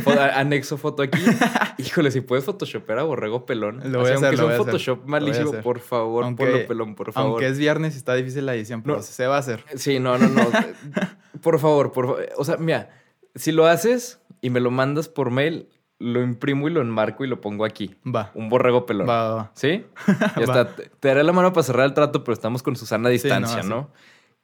Fo- 0.03 0.17
a- 0.19 0.37
Anexo 0.37 0.77
foto 0.77 1.01
aquí. 1.01 1.17
Híjole, 1.77 2.11
si 2.11 2.19
puedes 2.19 2.43
photoshopear 2.43 2.99
a 2.99 3.03
Borrego 3.03 3.45
Pelón. 3.45 3.79
Lo 3.89 3.99
voy 3.99 4.09
a 4.11 4.15
Así, 4.15 4.25
hacer, 4.25 4.37
aunque 4.39 4.41
lo 4.41 4.47
sea 4.49 4.57
a 4.57 4.59
un. 4.59 4.65
Photoshop 4.65 5.03
a 5.03 5.07
malísimo, 5.07 5.53
por 5.61 5.79
favor, 5.79 6.25
Aunque- 6.25 6.43
ponlo 6.45 6.67
Pelón, 6.67 6.95
por 6.95 7.13
favor. 7.13 7.29
Aunque 7.31 7.47
es 7.47 7.57
viernes 7.57 7.93
y 7.95 7.97
está 7.99 8.13
difícil 8.15 8.45
la 8.45 8.53
edición, 8.53 8.83
pero 8.83 8.97
No. 8.97 9.01
se 9.01 9.25
va 9.27 9.37
a 9.37 9.39
hacer. 9.39 9.63
Sí, 9.77 9.97
no, 9.99 10.17
no, 10.17 10.27
no. 10.27 10.49
por 11.41 11.57
favor, 11.59 11.93
por 11.93 12.05
favor. 12.07 12.25
O 12.35 12.43
sea, 12.43 12.57
mira, 12.57 12.89
si 13.33 13.53
lo 13.53 13.65
haces 13.65 14.19
y 14.41 14.49
me 14.49 14.59
lo 14.59 14.71
mandas 14.71 15.09
por 15.09 15.31
mail, 15.31 15.67
lo 15.99 16.21
imprimo 16.21 16.67
y 16.67 16.71
lo 16.71 16.81
enmarco 16.81 17.25
y 17.25 17.27
lo 17.27 17.41
pongo 17.41 17.65
aquí. 17.65 17.95
Va. 18.05 18.31
Un 18.35 18.49
borrego 18.49 18.85
pelón. 18.85 19.07
Va, 19.09 19.29
va, 19.29 19.35
va. 19.35 19.51
¿Sí? 19.55 19.83
Ya 20.37 20.43
está. 20.43 20.75
Te 20.75 20.89
te 20.99 21.07
daré 21.07 21.23
la 21.23 21.33
mano 21.33 21.53
para 21.53 21.63
cerrar 21.63 21.85
el 21.85 21.93
trato, 21.93 22.23
pero 22.23 22.33
estamos 22.33 22.61
con 22.63 22.75
Susana 22.75 23.09
a 23.09 23.11
Sí, 23.11 23.13
distancia, 23.13 23.63
no. 23.63 23.89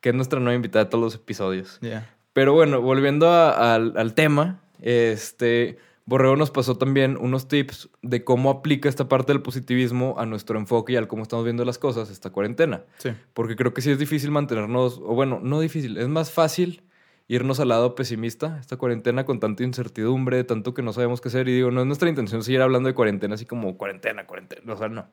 Que 0.02 0.10
es 0.10 0.16
nuestra 0.16 0.40
nueva 0.40 0.56
invitada 0.56 0.86
de 0.86 0.90
todos 0.92 1.04
los 1.04 1.16
episodios. 1.16 1.78
Ya. 1.82 2.10
Pero 2.34 2.54
bueno, 2.54 2.82
volviendo 2.82 3.30
a- 3.30 3.76
al 3.76 4.14
tema, 4.16 4.62
este, 4.82 5.78
Borrego 6.06 6.36
nos 6.36 6.52
pasó 6.52 6.78
también 6.78 7.18
unos 7.20 7.48
tips 7.48 7.90
de 8.02 8.24
cómo 8.26 8.50
aplica 8.50 8.90
esta 8.90 9.08
parte 9.08 9.32
del 9.32 9.42
positivismo 9.42 10.16
a 10.18 10.26
nuestro 10.26 10.60
enfoque 10.60 10.94
y 10.94 10.96
al 10.98 11.08
cómo 11.08 11.24
estamos 11.24 11.46
viendo 11.46 11.64
las 11.64 11.78
cosas 11.78 12.10
esta 12.10 12.30
cuarentena. 12.32 12.84
Sí. 12.98 13.12
Porque 13.34 13.56
creo 13.56 13.74
que 13.74 13.82
sí 13.82 13.90
es 13.92 14.00
difícil 14.00 14.32
mantenernos, 14.32 14.98
o 14.98 15.14
bueno, 15.16 15.40
no 15.42 15.60
difícil, 15.62 15.98
es 15.98 16.08
más 16.10 16.32
fácil 16.32 16.84
irnos 17.27 17.60
al 17.60 17.70
lado 17.70 17.96
pesimista 17.96 18.58
esta 18.60 18.77
cuarentena 18.77 19.25
con 19.25 19.39
tanta 19.39 19.63
incertidumbre, 19.63 20.44
tanto 20.44 20.74
que 20.74 20.82
no 20.82 20.94
sabemos 20.94 21.22
qué 21.22 21.30
hacer. 21.30 21.48
Y 21.48 21.53
digo, 21.53 21.72
no 21.72 21.82
es 21.82 21.88
nuestra 21.88 22.10
intención 22.10 22.44
seguir 22.44 22.62
hablando 22.62 22.88
de 22.88 22.96
cuarentena 22.96 23.36
así 23.36 23.46
como 23.46 23.77
cuarentena, 23.77 24.25
cuarentena. 24.25 24.74
O 24.74 24.77
sea, 24.77 24.89
no. 24.89 25.10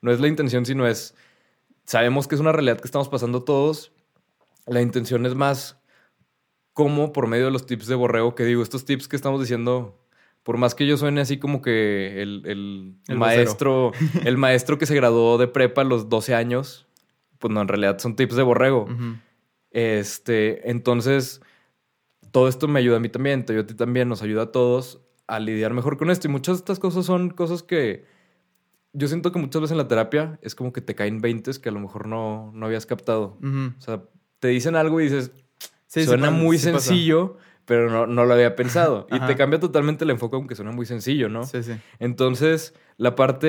No 0.00 0.12
es 0.12 0.20
la 0.20 0.28
intención, 0.28 0.66
sino 0.66 0.86
es, 0.86 1.14
sabemos 1.84 2.28
que 2.28 2.34
es 2.34 2.40
una 2.40 2.52
realidad 2.52 2.78
que 2.78 2.86
estamos 2.86 3.08
pasando 3.08 3.42
todos. 3.42 3.92
La 4.66 4.82
intención 4.82 5.26
es 5.26 5.34
más 5.34 5.78
cómo 6.72 7.12
por 7.12 7.26
medio 7.26 7.46
de 7.46 7.50
los 7.50 7.66
tips 7.66 7.86
de 7.86 7.94
borrego, 7.94 8.34
que 8.34 8.44
digo, 8.44 8.62
estos 8.62 8.84
tips 8.84 9.08
que 9.08 9.16
estamos 9.16 9.40
diciendo, 9.40 9.98
por 10.42 10.58
más 10.58 10.74
que 10.74 10.86
yo 10.86 10.96
suene 10.96 11.20
así 11.20 11.38
como 11.38 11.62
que 11.62 12.20
el, 12.20 12.42
el 12.44 12.96
El 13.08 13.16
maestro, 13.18 13.92
el 14.24 14.36
maestro 14.36 14.76
que 14.76 14.86
se 14.86 14.94
graduó 14.94 15.38
de 15.38 15.48
prepa 15.48 15.82
a 15.82 15.84
los 15.84 16.08
12 16.08 16.34
años, 16.34 16.86
pues 17.38 17.52
no, 17.52 17.62
en 17.62 17.68
realidad 17.68 17.98
son 17.98 18.16
tips 18.16 18.36
de 18.36 18.42
borrego. 18.42 18.88
Este, 19.70 20.70
entonces, 20.70 21.40
todo 22.34 22.48
esto 22.48 22.66
me 22.66 22.80
ayuda 22.80 22.96
a 22.96 23.00
mí 23.00 23.08
también, 23.08 23.44
te 23.44 23.52
ayuda 23.52 23.62
a 23.62 23.66
ti 23.68 23.74
también, 23.74 24.08
nos 24.08 24.20
ayuda 24.20 24.42
a 24.42 24.46
todos 24.50 25.00
a 25.28 25.38
lidiar 25.38 25.72
mejor 25.72 25.96
con 25.96 26.10
esto. 26.10 26.26
Y 26.26 26.30
muchas 26.32 26.56
de 26.56 26.58
estas 26.62 26.80
cosas 26.80 27.06
son 27.06 27.30
cosas 27.30 27.62
que 27.62 28.04
yo 28.92 29.06
siento 29.06 29.30
que 29.30 29.38
muchas 29.38 29.62
veces 29.62 29.70
en 29.70 29.78
la 29.78 29.86
terapia 29.86 30.40
es 30.42 30.56
como 30.56 30.72
que 30.72 30.80
te 30.80 30.96
caen 30.96 31.20
20 31.20 31.52
que 31.62 31.68
a 31.68 31.72
lo 31.72 31.78
mejor 31.78 32.08
no, 32.08 32.50
no 32.52 32.66
habías 32.66 32.86
captado. 32.86 33.38
O 33.78 33.80
sea, 33.80 34.02
te 34.40 34.48
dicen 34.48 34.74
algo 34.74 35.00
y 35.00 35.04
dices, 35.04 35.30
Sí, 35.86 36.04
suena 36.06 36.30
muy 36.32 36.58
sí 36.58 36.72
pasa. 36.72 36.88
sencillo, 36.88 37.36
pero 37.66 37.88
no, 37.88 38.08
no 38.08 38.24
lo 38.24 38.34
había 38.34 38.56
pensado. 38.56 39.06
y 39.12 39.20
te 39.20 39.36
cambia 39.36 39.60
totalmente 39.60 40.02
el 40.02 40.10
enfoque 40.10 40.34
aunque 40.34 40.56
suena 40.56 40.72
muy 40.72 40.86
sencillo, 40.86 41.28
¿no? 41.28 41.44
Sí, 41.44 41.62
sí. 41.62 41.74
Entonces, 42.00 42.74
la 42.96 43.14
parte 43.14 43.46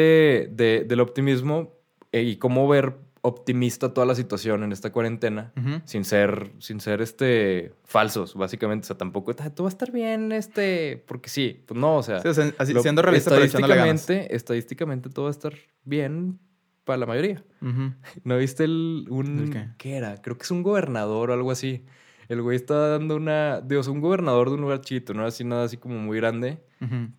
de- 0.51 0.85
del 0.87 0.99
optimismo 0.99 1.73
eh, 2.11 2.21
y 2.21 2.35
cómo 2.37 2.67
ver 2.67 2.97
optimista 3.25 3.93
toda 3.93 4.05
la 4.05 4.13
situación 4.15 4.63
en 4.63 4.71
esta 4.71 4.91
cuarentena, 4.91 5.51
sin 5.85 6.05
ser, 6.05 6.51
sin 6.59 6.79
ser 6.79 7.01
este, 7.01 7.73
falsos, 7.83 8.35
básicamente. 8.35 8.85
O 8.85 8.87
sea, 8.87 8.97
tampoco, 8.97 9.31
"Ah, 9.39 9.49
todo 9.49 9.63
va 9.65 9.69
a 9.69 9.73
estar 9.73 9.91
bien, 9.91 10.31
este, 10.31 11.03
porque 11.07 11.29
sí, 11.29 11.63
pues 11.65 11.79
no, 11.79 11.97
o 11.97 12.03
sea. 12.03 12.19
Sí, 12.21 12.29
así, 12.57 12.73
lo- 12.73 12.81
siendo 12.81 13.01
realista, 13.01 13.31
pero 13.31 13.43
echándole 13.43 13.75
ganas. 13.75 14.01
estadísticamente, 14.01 14.35
estadísticamente 14.35 15.09
todo 15.09 15.25
va 15.25 15.29
a 15.29 15.31
estar 15.31 15.53
bien 15.83 16.39
para 16.83 16.97
la 16.97 17.05
mayoría. 17.07 17.43
¿No 18.23 18.37
viste 18.37 18.63
el, 18.63 19.07
un... 19.09 19.39
¿El 19.39 19.49
qué? 19.49 19.69
qué? 19.77 19.97
era? 19.97 20.21
Creo 20.21 20.37
que 20.37 20.43
es 20.43 20.51
un 20.51 20.61
gobernador 20.63 21.31
o 21.31 21.33
algo 21.33 21.51
así. 21.51 21.83
El 22.27 22.41
güey 22.41 22.55
estaba 22.55 22.87
dando 22.89 23.15
una... 23.15 23.61
Dios, 23.61 23.87
un 23.87 24.01
gobernador 24.01 24.49
de 24.49 24.55
un 24.55 24.61
lugar 24.61 24.81
chiquito, 24.81 25.13
no 25.13 25.21
era 25.21 25.29
así 25.29 25.43
nada 25.43 25.63
así 25.65 25.77
como 25.77 25.97
muy 25.99 26.17
grande. 26.17 26.59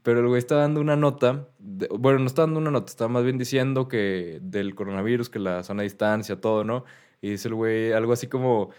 Pero 0.03 0.21
el 0.21 0.27
güey 0.29 0.39
está 0.39 0.57
dando 0.57 0.81
una 0.81 0.95
nota. 0.97 1.49
de- 1.59 1.89
bueno, 1.99 2.21
no 2.21 2.27
está 2.27 2.43
dando 2.43 2.61
una 2.61 2.71
nota, 2.71 2.91
está 2.91 3.09
más 3.09 3.25
bien 3.25 3.37
diciendo 3.39 3.89
que 3.89 4.39
del 4.43 4.75
coronavirus, 4.77 5.29
que 5.29 5.39
la 5.41 5.63
zona 5.65 5.83
de 5.83 5.89
distancia, 5.89 6.41
todo, 6.41 6.63
¿no? 6.63 6.85
Y 7.21 7.31
dice 7.31 7.49
el 7.49 7.55
güey 7.55 7.93
algo 7.93 8.13
así 8.13 8.29
como. 8.29 8.71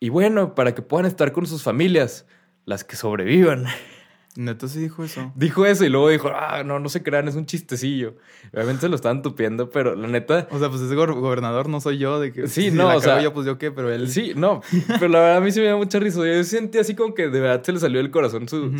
Y 0.00 0.08
bueno, 0.08 0.54
para 0.56 0.74
que 0.74 0.82
puedan 0.82 1.06
estar 1.06 1.30
con 1.32 1.46
sus 1.46 1.62
familias, 1.62 2.26
las 2.64 2.82
que 2.84 2.96
sobrevivan. 2.96 3.64
Neto 4.36 4.66
sí 4.66 4.80
dijo 4.80 5.04
eso. 5.04 5.30
Dijo 5.36 5.64
eso 5.64 5.84
y 5.84 5.88
luego 5.88 6.08
dijo, 6.08 6.28
ah, 6.34 6.62
no, 6.64 6.80
no 6.80 6.88
se 6.88 7.02
crean, 7.04 7.28
es 7.28 7.36
un 7.36 7.46
chistecillo. 7.46 8.16
Obviamente 8.52 8.80
se 8.80 8.88
lo 8.88 8.96
estaban 8.96 9.22
tupiendo, 9.22 9.70
pero 9.70 9.94
la 9.94 10.08
neta. 10.08 10.48
O 10.50 10.58
sea, 10.58 10.68
pues 10.70 10.80
ese 10.82 10.94
go- 10.96 11.06
gobernador 11.14 11.68
no 11.68 11.80
soy 11.80 11.98
yo, 11.98 12.18
de 12.18 12.32
que 12.32 12.48
Sí, 12.48 12.62
si 12.62 12.70
no, 12.72 12.88
la 12.88 12.96
o 12.96 13.00
sea- 13.00 13.20
yo, 13.22 13.32
pues 13.32 13.46
yo 13.46 13.58
qué, 13.58 13.70
pero 13.70 13.92
él 13.92 14.08
Sí, 14.10 14.32
no, 14.34 14.60
pero 14.88 15.08
la 15.08 15.20
verdad 15.20 15.36
a 15.36 15.40
mí 15.40 15.52
sí 15.52 15.60
me 15.60 15.66
da 15.66 15.76
mucha 15.76 16.00
risa. 16.00 16.18
Yo 16.26 16.42
sentí 16.44 16.78
así 16.78 16.94
como 16.96 17.14
que 17.14 17.28
de 17.28 17.38
verdad 17.40 17.62
se 17.62 17.72
le 17.72 17.78
salió 17.78 17.98
del 17.98 18.10
corazón 18.10 18.48
su 18.48 18.72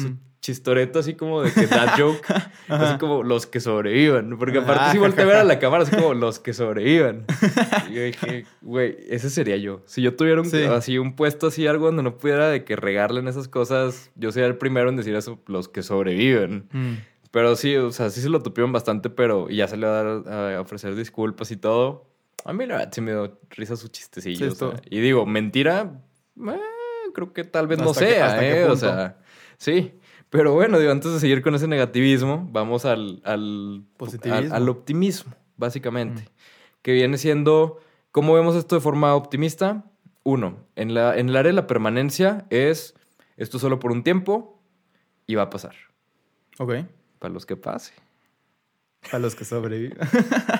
chistoreto, 0.44 0.98
así 0.98 1.14
como 1.14 1.40
de 1.40 1.50
que 1.50 1.66
that 1.66 1.98
joke, 1.98 2.20
así 2.68 2.98
como 2.98 3.22
los 3.22 3.46
que 3.46 3.60
sobrevivan. 3.60 4.36
Porque 4.38 4.58
aparte 4.58 4.82
Ah, 4.84 4.92
sí 4.92 4.98
volteé 4.98 5.24
a 5.24 5.26
ver 5.26 5.36
a 5.36 5.44
la 5.44 5.58
cámara 5.58 5.84
así 5.84 5.96
como 5.96 6.12
los 6.14 6.38
que 6.38 6.52
sobrevivan. 6.52 7.24
Y 7.90 7.94
yo 7.94 8.02
dije, 8.02 8.44
güey, 8.60 8.96
ese 9.08 9.30
sería 9.30 9.56
yo. 9.56 9.80
Si 9.86 10.02
yo 10.02 10.14
tuviera 10.16 10.42
un, 10.42 10.50
Sí. 10.50 10.62
así 10.64 10.98
un 10.98 11.16
puesto 11.16 11.46
así, 11.46 11.66
algo 11.66 11.86
donde 11.86 12.02
no 12.02 12.18
pudiera 12.18 12.50
de 12.50 12.62
que 12.64 12.76
regarle 12.76 13.20
en 13.20 13.28
esas 13.28 13.48
cosas, 13.48 14.10
yo 14.16 14.32
sería 14.32 14.46
el 14.46 14.56
primero 14.58 14.90
en 14.90 14.96
decir 14.96 15.14
eso, 15.16 15.40
los 15.46 15.68
que 15.70 15.82
sobreviven. 15.82 16.68
Mm. 16.72 16.92
Pero 17.30 17.56
sí, 17.56 17.74
o 17.76 17.90
sea, 17.90 18.10
sí 18.10 18.20
se 18.20 18.28
lo 18.28 18.42
tupieron 18.42 18.70
bastante, 18.72 19.08
pero 19.08 19.46
y 19.48 19.56
ya 19.56 19.66
salió 19.66 19.88
a, 19.88 20.02
dar, 20.22 20.54
a 20.56 20.60
ofrecer 20.60 20.94
disculpas 20.94 21.50
y 21.52 21.56
todo. 21.56 22.10
A 22.44 22.52
mí 22.52 22.66
la 22.66 22.74
verdad 22.76 22.92
sí 22.94 23.00
me 23.00 23.12
dio 23.12 23.40
risa 23.50 23.76
su 23.76 23.88
chistecillo. 23.88 24.36
Sí, 24.50 24.52
o 24.52 24.70
sea, 24.70 24.80
y 24.90 25.00
digo, 25.00 25.24
mentira, 25.24 26.00
eh, 26.46 26.60
creo 27.14 27.32
que 27.32 27.44
tal 27.44 27.66
vez 27.66 27.78
no 27.78 27.90
¿Hasta 27.90 28.04
qué- 28.06 28.12
sea, 28.12 28.26
hasta 28.26 28.40
qué 28.40 28.50
¿eh? 28.60 28.64
O 28.64 28.68
punto? 28.68 28.76
sea, 28.80 29.16
sí. 29.56 29.94
Pero 30.34 30.52
bueno, 30.52 30.80
digo, 30.80 30.90
antes 30.90 31.12
de 31.12 31.20
seguir 31.20 31.42
con 31.42 31.54
ese 31.54 31.68
negativismo, 31.68 32.48
vamos 32.50 32.84
al, 32.84 33.22
al, 33.22 33.84
Positivismo. 33.96 34.52
al, 34.52 34.62
al 34.62 34.68
optimismo, 34.68 35.32
básicamente. 35.56 36.22
Mm. 36.22 36.26
Que 36.82 36.92
viene 36.92 37.18
siendo, 37.18 37.78
¿cómo 38.10 38.34
vemos 38.34 38.56
esto 38.56 38.74
de 38.74 38.80
forma 38.80 39.14
optimista? 39.14 39.84
Uno, 40.24 40.56
en, 40.74 40.92
la, 40.92 41.16
en 41.16 41.28
el 41.28 41.36
área 41.36 41.50
de 41.50 41.54
la 41.54 41.68
permanencia 41.68 42.46
es, 42.50 42.96
esto 43.36 43.60
solo 43.60 43.78
por 43.78 43.92
un 43.92 44.02
tiempo 44.02 44.60
y 45.28 45.36
va 45.36 45.42
a 45.42 45.50
pasar. 45.50 45.76
Ok. 46.58 46.78
Para 47.20 47.32
los 47.32 47.46
que 47.46 47.56
pase. 47.56 47.92
Para 49.02 49.20
los 49.20 49.36
que 49.36 49.44
sobreviven. 49.44 49.96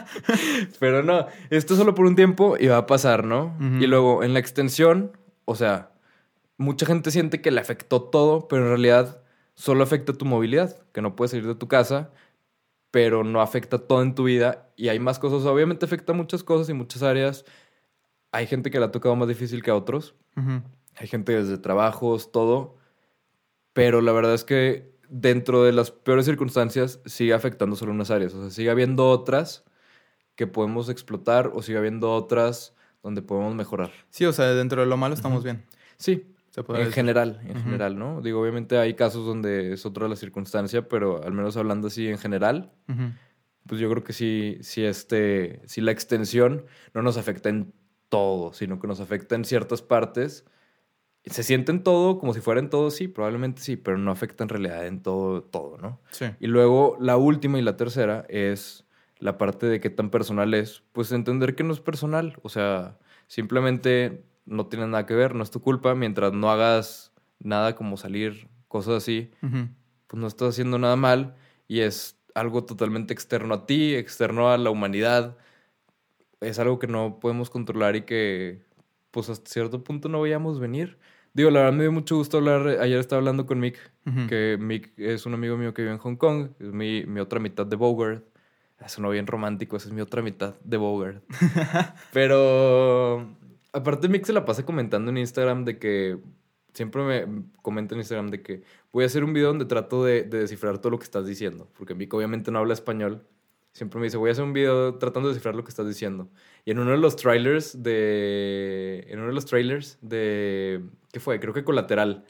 Pero 0.79 1.03
no, 1.03 1.27
esto 1.51 1.75
solo 1.75 1.97
por 1.97 2.07
un 2.07 2.15
tiempo 2.15 2.57
y 2.61 2.69
va 2.69 2.77
a 2.77 2.87
pasar, 2.87 3.25
¿no? 3.25 3.57
Y 3.81 3.89
luego 3.89 4.23
en 4.23 4.35
la 4.35 4.39
extensión, 4.39 5.11
o 5.47 5.57
sea, 5.57 5.91
mucha 6.59 6.87
gente 6.87 7.11
siente 7.11 7.41
que 7.41 7.51
le 7.51 7.61
afectó 7.61 8.03
todo, 8.03 8.47
pero 8.47 8.63
en 8.63 8.69
realidad 8.69 9.24
solo 9.55 9.83
afecta 9.83 10.13
tu 10.13 10.25
movilidad, 10.25 10.77
que 10.93 11.03
no 11.03 11.17
puedes 11.17 11.31
salir 11.31 11.47
de 11.47 11.55
tu 11.55 11.69
casa, 11.69 12.11
pero 12.91 13.25
no 13.25 13.41
afecta 13.41 13.79
todo 13.79 14.03
en 14.03 14.15
tu 14.15 14.25
vida 14.25 14.71
y 14.77 14.89
hay 14.89 14.99
más 14.99 15.19
cosas. 15.19 15.45
Obviamente 15.47 15.85
afecta 15.85 16.13
muchas 16.13 16.45
cosas 16.45 16.69
y 16.69 16.75
muchas 16.75 17.03
áreas. 17.03 17.45
Hay 18.33 18.47
gente 18.47 18.71
que 18.71 18.79
le 18.79 18.85
ha 18.87 18.91
tocado 18.93 19.17
más 19.17 19.29
difícil 19.29 19.63
que 19.63 19.71
a 19.71 19.77
otros. 19.77 20.15
Hay 20.97 21.07
gente 21.07 21.33
desde 21.33 21.59
trabajos, 21.59 22.31
todo. 22.31 22.77
Pero 23.73 24.01
la 24.01 24.13
verdad 24.13 24.35
es 24.35 24.45
que 24.45 24.95
dentro 25.09 25.65
de 25.65 25.73
las 25.73 25.91
peores 25.91 26.27
circunstancias 26.27 27.01
sigue 27.05 27.35
afectando 27.35 27.77
solo 27.77 27.93
unas 27.93 28.11
áreas. 28.11 28.35
O 28.35 28.41
sea, 28.43 28.51
sigue 28.51 28.71
habiendo 28.71 29.09
otras 29.09 29.65
que 30.37 30.47
podemos 30.47 30.89
explotar 30.89 31.51
o 31.55 31.63
sigue 31.63 31.79
habiendo 31.79 32.13
otras 32.13 32.75
donde 33.03 33.23
podemos 33.23 33.55
mejorar. 33.55 33.91
Sí, 34.11 34.25
o 34.25 34.33
sea, 34.33 34.47
dentro 34.55 34.81
de 34.81 34.87
lo 34.87 34.97
malo 34.97 35.15
estamos 35.15 35.45
bien. 35.45 35.65
Sí, 35.97 36.34
Se 36.55 36.63
podría 36.63 36.85
en 36.85 36.91
decir. 36.91 37.03
general, 37.03 37.41
en 37.45 37.51
Ujú. 37.57 37.61
general, 37.65 37.99
¿no? 37.99 38.21
Digo, 38.21 38.41
obviamente 38.41 38.79
hay 38.79 38.95
casos 38.95 39.27
donde 39.27 39.73
es 39.73 39.85
otra 39.85 40.07
la 40.07 40.15
circunstancia, 40.15 40.89
pero 40.89 41.25
al 41.25 41.33
menos 41.33 41.57
hablando 41.57 41.89
así 41.89 42.07
en 42.09 42.17
general, 42.19 42.71
Ujú. 42.89 43.11
pues 43.67 43.81
yo 43.81 43.91
creo 43.91 44.05
que 44.05 44.13
sí, 44.13 44.59
sí, 44.61 44.85
este, 44.85 45.61
sí 45.67 45.81
la 45.81 45.91
extensión 45.91 46.65
no 46.95 47.03
nos 47.03 47.17
afecta 47.17 47.49
en 47.49 47.73
todo, 48.09 48.53
sino 48.53 48.79
que 48.79 48.87
nos 48.87 49.01
afecta 49.01 49.35
en 49.35 49.45
ciertas 49.45 49.83
partes. 49.83 50.45
Se 51.27 51.43
siente 51.43 51.73
en 51.73 51.83
todo 51.83 52.19
como 52.19 52.35
si 52.35 52.41
fuera 52.41 52.61
en 52.61 52.71
todo, 52.71 52.93
sí, 52.93 53.09
probablemente 53.09 53.61
sí, 53.61 53.77
pero 53.77 53.99
no 53.99 54.13
afecta 54.13 54.45
en 54.45 54.51
realidad 54.51 54.87
en 54.87 55.03
todo, 55.03 55.43
todo, 55.43 55.77
¿no? 55.79 56.01
Sí. 56.13 56.27
Y 56.39 56.47
luego 56.47 56.97
la 57.01 57.17
última 57.17 57.59
y 57.59 57.63
la 57.63 57.77
tercera 57.77 58.27
es 58.29 58.85
la 59.19 59.39
parte 59.39 59.67
de 59.67 59.81
qué 59.81 59.91
tan 59.91 60.11
personal 60.11 60.55
es. 60.55 60.85
Pues 60.93 61.11
entender 61.11 61.57
que 61.57 61.65
no 61.65 61.73
es 61.73 61.81
personal. 61.81 62.37
O 62.43 62.49
sea, 62.49 62.99
simplemente 63.27 64.23
no 64.47 64.67
tiene 64.67 64.87
nada 64.87 65.07
que 65.07 65.15
ver, 65.15 65.35
no 65.35 65.43
es 65.43 65.51
tu 65.51 65.61
culpa. 65.61 65.95
Mientras 65.95 66.33
no 66.33 66.51
hagas 66.51 67.13
nada 67.39 67.75
como 67.75 67.97
salir, 67.97 68.49
cosas 68.69 68.95
así, 68.95 69.31
Ujú. 69.43 69.69
pues 70.07 70.21
no 70.21 70.27
estás 70.27 70.51
haciendo 70.51 70.79
nada 70.79 70.97
mal. 70.97 71.35
Y 71.69 71.81
es 71.81 72.19
algo 72.35 72.65
totalmente 72.65 73.13
externo 73.15 73.55
a 73.55 73.67
ti, 73.67 73.95
externo 73.95 74.51
a 74.51 74.59
la 74.59 74.71
humanidad. 74.71 75.37
Es 76.41 76.59
algo 76.59 76.79
que 76.79 76.87
no 76.87 77.19
podemos 77.21 77.49
controlar 77.49 77.97
y 77.97 78.03
que, 78.03 78.63
pues 79.11 79.31
hasta 79.31 79.51
cierto 79.51 79.83
punto 79.85 80.09
no 80.09 80.21
veíamos 80.21 80.61
venir. 80.61 80.99
Digo, 81.33 81.51
la 81.51 81.61
verdad 81.61 81.73
me 81.73 81.83
dio 81.85 81.93
mucho 81.93 82.17
gusto 82.17 82.37
hablar. 82.39 82.67
Ayer 82.81 82.99
estaba 82.99 83.19
hablando 83.19 83.47
con 83.47 83.59
Mick 83.61 83.79
Ujú. 84.07 84.27
que 84.29 84.57
Mick 84.61 84.93
es 84.99 85.27
un 85.27 85.35
amigo 85.35 85.57
mío 85.57 85.73
que 85.75 85.83
vive 85.83 85.93
en 85.93 85.99
Hong 85.99 86.17
Kong, 86.17 86.51
es 86.61 86.73
mi, 86.73 87.05
mi 87.07 87.21
otra 87.21 87.41
mitad 87.41 87.67
de 87.67 87.77
Bogart. 87.77 88.25
Eso 88.85 89.01
no 89.01 89.09
bien 89.11 89.27
romántico, 89.27 89.77
esa 89.77 89.89
es 89.89 89.95
mi 89.95 90.01
otra 90.03 90.21
mitad 90.21 90.55
de 90.63 90.77
Bogart. 90.77 91.25
Pero 92.13 93.37
aparte 93.75 94.09
Mick 94.09 94.25
se 94.25 94.33
la 94.33 94.45
pasa 94.45 94.65
comentando 94.65 95.11
en 95.11 95.19
Instagram 95.19 95.65
de 95.65 95.79
que 95.79 96.19
siempre 96.73 97.03
me 97.03 97.43
comenta 97.63 97.95
en 97.95 98.01
Instagram 98.01 98.31
de 98.31 98.43
que 98.43 98.63
voy 98.93 99.05
a 99.05 99.07
hacer 99.07 99.25
un 99.25 99.33
video 99.33 99.49
donde 99.49 99.67
trato 99.67 100.05
de, 100.05 100.23
de 100.23 100.39
descifrar 100.39 100.79
todo 100.79 100.91
lo 100.91 100.99
que 100.99 101.05
estás 101.05 101.27
diciendo, 101.27 101.69
porque 101.77 101.95
Mick 101.95 102.13
obviamente 102.15 102.51
no 102.51 102.59
habla 102.61 102.75
español. 102.75 103.27
Siempre 103.73 103.99
me 103.99 104.07
dice, 104.07 104.17
voy 104.17 104.29
a 104.29 104.33
hacer 104.33 104.45
un 104.45 104.53
video 104.53 104.95
tratando 104.99 105.29
de 105.29 105.35
descifrar 105.35 105.57
lo 105.57 105.65
que 105.65 105.71
estás 105.71 105.89
diciendo. 105.89 106.29
Y 106.65 106.71
en 106.71 106.79
uno 106.79 106.93
de 106.93 106.97
los 106.97 107.17
trailers 107.17 107.83
de... 107.83 109.05
En 109.09 109.19
uno 109.19 109.27
de 109.27 109.35
los 109.35 109.47
trailers 109.47 109.99
de... 110.01 110.81
¿Qué 111.11 111.19
fue? 111.19 111.41
Creo 111.41 111.53
que 111.53 111.65
Colateral. 111.65 112.25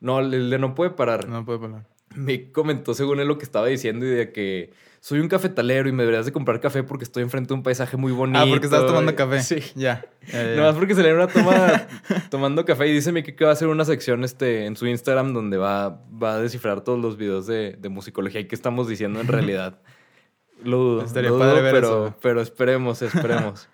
No, 0.00 0.18
el 0.18 0.50
de 0.50 0.58
No 0.58 0.74
Puede 0.74 0.90
Parar. 0.90 1.28
No 1.28 1.44
puedo 1.44 1.64
hablar. 1.64 1.86
Mick 2.16 2.50
comentó 2.50 2.94
según 2.94 3.20
él 3.20 3.28
lo 3.28 3.38
que 3.38 3.44
estaba 3.44 3.68
diciendo 3.68 4.06
y 4.06 4.08
de 4.10 4.32
que 4.32 4.72
soy 5.02 5.18
un 5.18 5.26
cafetalero 5.26 5.88
y 5.88 5.92
me 5.92 6.04
deberías 6.04 6.26
de 6.26 6.30
comprar 6.30 6.60
café 6.60 6.84
porque 6.84 7.02
estoy 7.02 7.24
enfrente 7.24 7.48
de 7.48 7.54
un 7.54 7.64
paisaje 7.64 7.96
muy 7.96 8.12
bonito. 8.12 8.38
Ah, 8.38 8.46
porque 8.48 8.66
estabas 8.66 8.86
tomando 8.86 9.16
café. 9.16 9.42
Sí. 9.42 9.56
Ya. 9.74 10.06
Ya, 10.28 10.44
ya. 10.54 10.54
Nomás 10.54 10.76
porque 10.76 10.94
se 10.94 11.02
le 11.02 11.12
una 11.12 11.26
toma 11.26 11.88
tomando 12.30 12.64
café 12.64 12.86
y 12.86 12.92
dice 12.92 13.12
que 13.24 13.44
va 13.44 13.50
a 13.50 13.52
hacer 13.54 13.66
una 13.66 13.84
sección 13.84 14.22
este, 14.22 14.64
en 14.64 14.76
su 14.76 14.86
Instagram 14.86 15.34
donde 15.34 15.56
va, 15.56 16.00
va 16.22 16.34
a 16.34 16.40
descifrar 16.40 16.82
todos 16.82 17.00
los 17.00 17.16
videos 17.16 17.48
de, 17.48 17.76
de 17.80 17.88
musicología 17.88 18.40
y 18.40 18.46
qué 18.46 18.54
estamos 18.54 18.86
diciendo 18.86 19.20
en 19.20 19.26
realidad. 19.26 19.80
Lo 20.62 20.76
dudo. 20.76 21.04
Estaría 21.04 21.30
lo 21.30 21.38
padre 21.40 21.62
ver 21.62 21.74
pero, 21.74 21.88
eso. 21.88 22.16
pero 22.22 22.40
esperemos, 22.40 23.02
esperemos. 23.02 23.68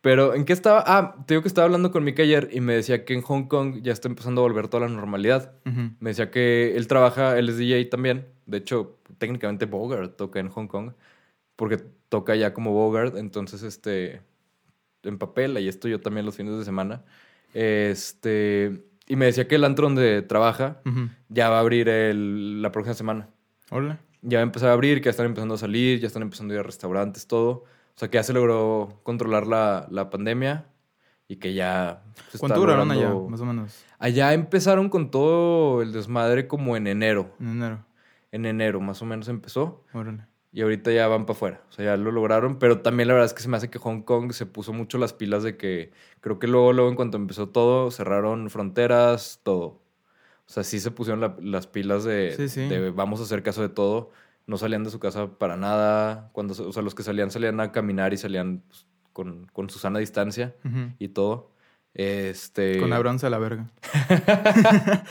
pero 0.00 0.34
¿en 0.34 0.44
qué 0.44 0.52
estaba? 0.52 0.82
Ah, 0.84 1.14
te 1.28 1.34
digo 1.34 1.42
que 1.42 1.48
estaba 1.48 1.66
hablando 1.66 1.92
con 1.92 2.02
Mick 2.02 2.18
ayer 2.18 2.48
y 2.50 2.60
me 2.60 2.74
decía 2.74 3.04
que 3.04 3.14
en 3.14 3.22
Hong 3.22 3.44
Kong 3.44 3.82
ya 3.82 3.92
está 3.92 4.08
empezando 4.08 4.40
a 4.40 4.42
volver 4.42 4.66
toda 4.66 4.88
la 4.88 4.92
normalidad. 4.92 5.52
Me 6.00 6.10
decía 6.10 6.32
que 6.32 6.76
él 6.76 6.88
trabaja, 6.88 7.38
él 7.38 7.50
es 7.50 7.56
DJ 7.56 7.84
también. 7.84 8.26
De 8.52 8.58
hecho, 8.58 8.98
técnicamente 9.18 9.66
Bogart 9.66 10.16
toca 10.16 10.38
en 10.38 10.48
Hong 10.48 10.68
Kong. 10.68 10.92
Porque 11.56 11.78
toca 12.08 12.36
ya 12.36 12.54
como 12.54 12.72
Bogart. 12.72 13.16
Entonces, 13.16 13.62
este. 13.64 14.22
En 15.02 15.18
papel, 15.18 15.56
ahí 15.56 15.66
estoy 15.66 15.90
yo 15.90 16.00
también 16.00 16.24
los 16.24 16.36
fines 16.36 16.56
de 16.56 16.64
semana. 16.64 17.02
Este. 17.54 18.84
Y 19.08 19.16
me 19.16 19.26
decía 19.26 19.48
que 19.48 19.56
el 19.56 19.64
antro 19.64 19.86
donde 19.86 20.22
trabaja 20.22 20.80
ya 21.28 21.48
va 21.50 21.56
a 21.56 21.60
abrir 21.60 21.88
el- 21.88 22.62
la 22.62 22.70
próxima 22.72 22.94
semana. 22.94 23.28
Hola. 23.70 23.98
Ya 24.22 24.38
va 24.38 24.42
a 24.42 24.44
empezar 24.44 24.70
a 24.70 24.72
abrir, 24.74 24.98
que 25.00 25.06
ya 25.06 25.10
están 25.10 25.26
empezando 25.26 25.54
a 25.54 25.58
salir, 25.58 25.98
ya 26.00 26.06
están 26.06 26.22
empezando 26.22 26.52
a 26.52 26.56
ir 26.56 26.60
a 26.60 26.62
restaurantes, 26.62 27.26
todo. 27.26 27.50
O 27.94 27.96
sea 27.96 28.08
que 28.08 28.16
ya 28.16 28.22
se 28.22 28.32
logró 28.32 29.00
controlar 29.02 29.46
la, 29.48 29.86
la 29.90 30.08
pandemia 30.08 30.66
y 31.28 31.36
que 31.36 31.52
ya. 31.52 32.02
se 32.30 32.38
¿Cuánto 32.38 32.60
duraron 32.60 32.90
allá? 32.92 33.12
Más 33.28 33.40
o 33.40 33.44
menos. 33.44 33.84
Allá 33.98 34.32
empezaron 34.32 34.88
con 34.88 35.10
todo 35.10 35.82
el 35.82 35.92
desmadre 35.92 36.46
como 36.46 36.76
en 36.76 36.86
enero. 36.86 37.34
En 37.40 37.48
enero. 37.48 37.84
En 38.32 38.44
enero 38.46 38.80
más 38.80 39.00
o 39.02 39.04
menos 39.06 39.28
empezó. 39.28 39.84
Órale. 39.92 40.24
Y 40.54 40.60
ahorita 40.60 40.90
ya 40.92 41.06
van 41.08 41.24
para 41.24 41.36
afuera. 41.36 41.62
O 41.70 41.72
sea, 41.72 41.84
ya 41.84 41.96
lo 41.96 42.10
lograron. 42.12 42.58
Pero 42.58 42.80
también 42.80 43.06
la 43.08 43.14
verdad 43.14 43.26
es 43.26 43.32
que 43.34 43.42
se 43.42 43.48
me 43.48 43.56
hace 43.56 43.70
que 43.70 43.78
Hong 43.78 44.02
Kong 44.02 44.32
se 44.32 44.44
puso 44.44 44.72
mucho 44.74 44.98
las 44.98 45.12
pilas 45.14 45.42
de 45.42 45.56
que 45.56 45.92
creo 46.20 46.38
que 46.38 46.46
luego, 46.46 46.72
luego 46.74 46.90
en 46.90 46.96
cuanto 46.96 47.16
empezó 47.16 47.48
todo, 47.48 47.90
cerraron 47.90 48.50
fronteras, 48.50 49.40
todo. 49.42 49.80
O 50.46 50.50
sea, 50.52 50.64
sí 50.64 50.80
se 50.80 50.90
pusieron 50.90 51.20
la- 51.20 51.36
las 51.40 51.66
pilas 51.66 52.04
de, 52.04 52.34
Sí, 52.36 52.48
sí. 52.48 52.68
de 52.68 52.90
vamos 52.90 53.20
a 53.20 53.22
hacer 53.22 53.42
caso 53.42 53.62
de 53.62 53.68
todo. 53.70 54.10
No 54.46 54.58
salían 54.58 54.82
de 54.84 54.90
su 54.90 54.98
casa 54.98 55.28
para 55.38 55.56
nada. 55.56 56.28
Cuando, 56.32 56.52
o 56.52 56.72
sea, 56.72 56.82
los 56.82 56.94
que 56.94 57.02
salían 57.02 57.30
salían 57.30 57.60
a 57.60 57.70
caminar 57.72 58.12
y 58.12 58.18
salían 58.18 58.62
pues, 58.68 58.86
con, 59.14 59.46
con 59.52 59.70
su 59.70 59.78
sana 59.78 60.00
distancia 60.00 60.54
y 60.98 61.08
todo. 61.08 61.51
Este. 61.94 62.78
Con 62.78 62.92
abranza 62.92 63.26
a 63.26 63.30
la 63.30 63.38
verga. 63.38 63.66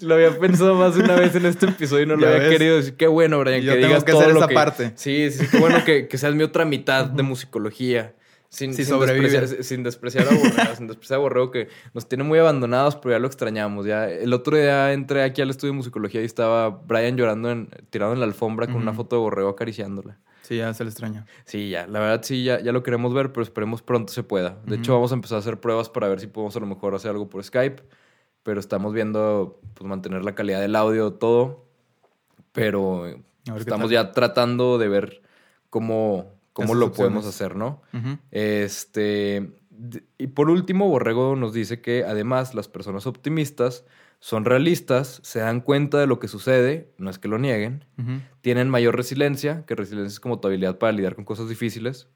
Lo 0.00 0.14
había 0.14 0.38
pensado 0.38 0.74
más 0.74 0.94
de 0.94 1.02
una 1.02 1.14
vez 1.16 1.34
en 1.34 1.46
este 1.46 1.66
episodio 1.66 2.02
y 2.02 2.06
no 2.06 2.16
lo 2.16 2.26
había 2.26 2.40
ves. 2.40 2.50
querido 2.50 2.76
decir. 2.76 2.94
Qué 2.96 3.06
bueno, 3.06 3.38
Brian, 3.40 3.62
Yo 3.62 3.72
que 3.72 3.76
tengo 3.76 3.88
digas 3.88 4.04
que 4.04 4.12
todo 4.12 4.20
hacer 4.20 4.34
lo 4.34 4.40
esa 4.40 4.48
que... 4.48 4.54
parte. 4.54 4.92
Sí, 4.96 5.30
sí, 5.30 5.46
sí, 5.46 5.48
qué 5.50 5.58
bueno 5.58 5.82
que, 5.84 6.08
que 6.10 6.18
seas 6.18 6.34
mi 6.34 6.42
otra 6.42 6.64
mitad 6.66 7.06
de 7.06 7.22
musicología. 7.22 8.14
Sin, 8.50 8.74
Sí 8.74 8.84
sin, 8.84 9.00
despreciar, 9.00 9.48
sin 9.48 9.82
despreciar 9.82 10.28
a 10.28 10.34
Borrego, 10.34 10.76
sin 10.76 10.86
despreciar 10.86 11.16
a 11.16 11.20
Borrego, 11.22 11.50
que 11.50 11.68
nos 11.94 12.06
tiene 12.06 12.22
muy 12.22 12.38
abandonados, 12.38 12.96
pero 12.96 13.14
ya 13.14 13.18
lo 13.18 13.26
extrañamos. 13.26 13.86
Ya, 13.86 14.10
el 14.10 14.30
otro 14.34 14.58
día 14.58 14.92
entré 14.92 15.22
aquí 15.22 15.40
al 15.40 15.48
estudio 15.48 15.72
de 15.72 15.78
musicología 15.78 16.20
y 16.20 16.26
estaba 16.26 16.68
Brian 16.68 17.16
llorando, 17.16 17.50
en, 17.50 17.70
tirado 17.88 18.12
en 18.12 18.20
la 18.20 18.26
alfombra 18.26 18.66
con 18.66 18.76
una 18.76 18.92
foto 18.92 19.16
de 19.16 19.22
Borrego 19.22 19.48
acariciándola. 19.48 20.18
Sí, 20.52 20.58
ya 20.58 20.74
se 20.74 20.84
le 20.84 20.90
extraña. 20.90 21.24
Sí, 21.46 21.70
ya, 21.70 21.86
la 21.86 21.98
verdad 21.98 22.20
sí, 22.22 22.44
ya, 22.44 22.60
ya 22.60 22.72
lo 22.72 22.82
queremos 22.82 23.14
ver, 23.14 23.32
pero 23.32 23.42
esperemos 23.42 23.80
pronto 23.80 24.12
se 24.12 24.22
pueda. 24.22 24.58
De 24.66 24.76
hecho, 24.76 24.92
vamos 24.92 25.10
a 25.10 25.14
empezar 25.14 25.36
a 25.36 25.38
hacer 25.38 25.60
pruebas 25.60 25.88
para 25.88 26.08
ver 26.08 26.20
si 26.20 26.26
podemos 26.26 26.54
a 26.56 26.60
lo 26.60 26.66
mejor 26.66 26.94
hacer 26.94 27.10
algo 27.10 27.30
por 27.30 27.42
Skype, 27.42 27.82
pero 28.42 28.60
estamos 28.60 28.92
viendo, 28.92 29.60
pues, 29.72 29.88
mantener 29.88 30.22
la 30.26 30.34
calidad 30.34 30.60
del 30.60 30.76
audio, 30.76 31.14
todo, 31.14 31.64
pero 32.52 33.06
estamos 33.56 33.90
ya 33.90 34.12
tratando 34.12 34.76
de 34.76 34.88
ver 34.88 35.22
cómo, 35.70 36.34
cómo 36.52 36.74
lo 36.74 36.88
opciones. 36.88 36.96
podemos 36.98 37.26
hacer, 37.26 37.56
¿no? 37.56 37.80
Este, 38.30 39.52
y 40.18 40.26
por 40.26 40.50
último, 40.50 40.86
Borrego 40.86 41.34
nos 41.34 41.54
dice 41.54 41.80
que 41.80 42.04
además 42.04 42.54
las 42.54 42.68
personas 42.68 43.06
optimistas 43.06 43.86
son 44.24 44.44
realistas, 44.44 45.18
se 45.24 45.40
dan 45.40 45.60
cuenta 45.60 45.98
de 45.98 46.06
lo 46.06 46.20
que 46.20 46.28
sucede, 46.28 46.92
no 46.96 47.10
es 47.10 47.18
que 47.18 47.26
lo 47.26 47.38
nieguen, 47.38 47.84
Ujú. 47.98 48.20
tienen 48.40 48.70
mayor 48.70 48.94
resiliencia, 48.96 49.64
que 49.66 49.74
resiliencia 49.74 50.12
es 50.14 50.20
como 50.20 50.38
tu 50.38 50.46
habilidad 50.46 50.78
para 50.78 50.92
lidiar 50.92 51.16
con 51.16 51.24
cosas 51.24 51.48
difíciles. 51.48 52.06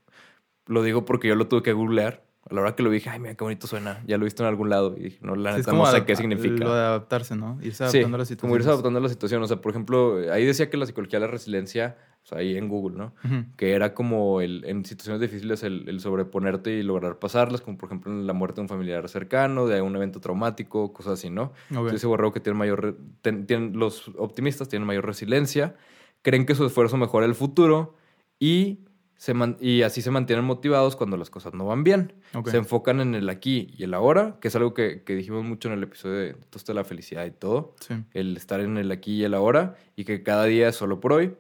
Lo 0.67 0.85
digo 0.85 1.05
porque 1.05 1.27
yo 1.27 1.35
lo 1.35 1.49
tuve 1.49 1.63
que 1.65 1.73
googlear. 1.73 2.23
A 2.49 2.55
la 2.55 2.61
hora 2.61 2.77
que 2.77 2.85
lo 2.85 2.91
vi, 2.91 2.99
dije, 2.99 3.11
ay, 3.11 3.19
mira 3.19 3.35
qué 3.35 3.43
bonito 3.43 3.67
suena. 3.67 4.05
Ya 4.07 4.19
lo 4.19 4.23
he 4.23 4.27
visto 4.27 4.45
en 4.45 4.49
algún 4.49 4.71
lado. 4.71 4.95
Y 4.97 5.03
dije, 5.03 5.19
no, 5.21 5.35
la 5.35 5.51
Sí, 5.55 5.59
neta, 5.59 5.73
no 5.73 5.85
sé 5.87 6.05
qué 6.05 6.15
significa. 6.15 6.65
Lo 6.65 6.75
de 6.77 6.81
adaptarse, 6.81 7.35
¿no? 7.35 7.59
Irse 7.61 7.79
Sí, 7.91 7.99
adaptando 7.99 8.15
a 8.15 8.19
la 8.19 8.25
situación. 8.25 8.49
como 8.51 8.57
irse 8.57 8.69
adaptando 8.69 8.99
a 9.01 9.03
la 9.03 9.09
situación. 9.09 9.43
O 9.43 9.47
sea, 9.49 9.61
por 9.61 9.71
ejemplo, 9.73 10.21
ahí 10.33 10.45
decía 10.47 10.71
que 10.71 10.77
la 10.77 10.87
psicología 10.87 11.19
de 11.19 11.27
la 11.27 11.33
resiliencia, 11.33 11.97
o 12.27 12.29
sea, 12.29 12.39
ahí 12.39 12.57
en 12.57 12.69
Google, 12.69 12.97
¿no? 12.99 13.13
Que 13.57 13.71
era 13.71 13.95
como 13.95 14.41
el, 14.41 14.65
en 14.65 14.85
situaciones 14.85 15.21
difíciles 15.21 15.63
el, 15.63 15.89
el 15.89 16.01
sobreponerte 16.01 16.73
y 16.73 16.83
lograr 16.83 17.21
pasarlas, 17.21 17.61
como 17.61 17.79
por 17.79 17.89
ejemplo 17.89 18.13
la 18.13 18.33
muerte 18.33 18.57
de 18.57 18.63
un 18.63 18.69
familiar 18.69 19.09
cercano, 19.09 19.69
de 19.69 19.81
un 19.81 19.95
evento 19.95 20.21
traumático, 20.21 20.93
cosas 20.93 21.13
así, 21.15 21.31
¿no? 21.31 21.53
Entonces, 21.71 21.99
ese 22.01 22.09
borrego 22.09 22.33
que 22.33 22.41
tiene 22.41 22.59
mayor. 22.59 22.99
ten- 23.23 23.47
tienen- 23.47 23.79
los 23.79 24.09
optimistas 24.19 24.69
tienen 24.69 24.89
mayor 24.89 25.07
resiliencia, 25.07 25.77
creen 26.23 26.47
que 26.47 26.57
su 26.57 26.67
esfuerzo 26.67 26.97
mejora 26.97 27.27
el 27.27 27.37
futuro 27.37 27.95
y, 28.41 28.81
se 29.17 29.33
man- 29.33 29.57
y 29.61 29.83
así 29.83 30.03
se 30.03 30.11
mantienen 30.11 30.45
motivados 30.45 30.97
cuando 30.97 31.17
las 31.17 31.31
cosas 31.31 31.55
no 31.55 31.65
van 31.67 31.85
bien. 31.85 32.13
Ok. 32.35 32.49
Se 32.51 32.57
enfocan 32.57 33.01
en 33.01 33.15
el 33.15 33.29
aquí 33.29 33.73
y 33.79 33.85
el 33.85 33.95
ahora, 33.95 34.37
que 34.41 34.49
es 34.49 34.57
algo 34.57 34.75
que, 34.75 35.05
que 35.05 35.15
dijimos 35.15 35.45
mucho 35.45 35.69
en 35.69 35.75
el 35.75 35.85
episodio 35.85 36.17
de 36.17 36.35
Toste 36.51 36.73
de 36.73 36.75
la 36.75 36.83
Felicidad 36.85 37.25
y 37.25 37.31
todo. 37.31 37.77
Sí. 37.81 37.95
El 38.15 38.37
estar 38.37 38.59
en 38.61 38.77
el 38.79 38.91
aquí 38.91 39.15
y 39.21 39.23
el 39.25 39.35
ahora 39.35 39.77
y 39.95 40.05
que 40.05 40.25
cada 40.25 40.45
día 40.47 40.69
es 40.69 40.75
solo 40.77 40.99
por 40.99 41.13
hoy. 41.13 41.37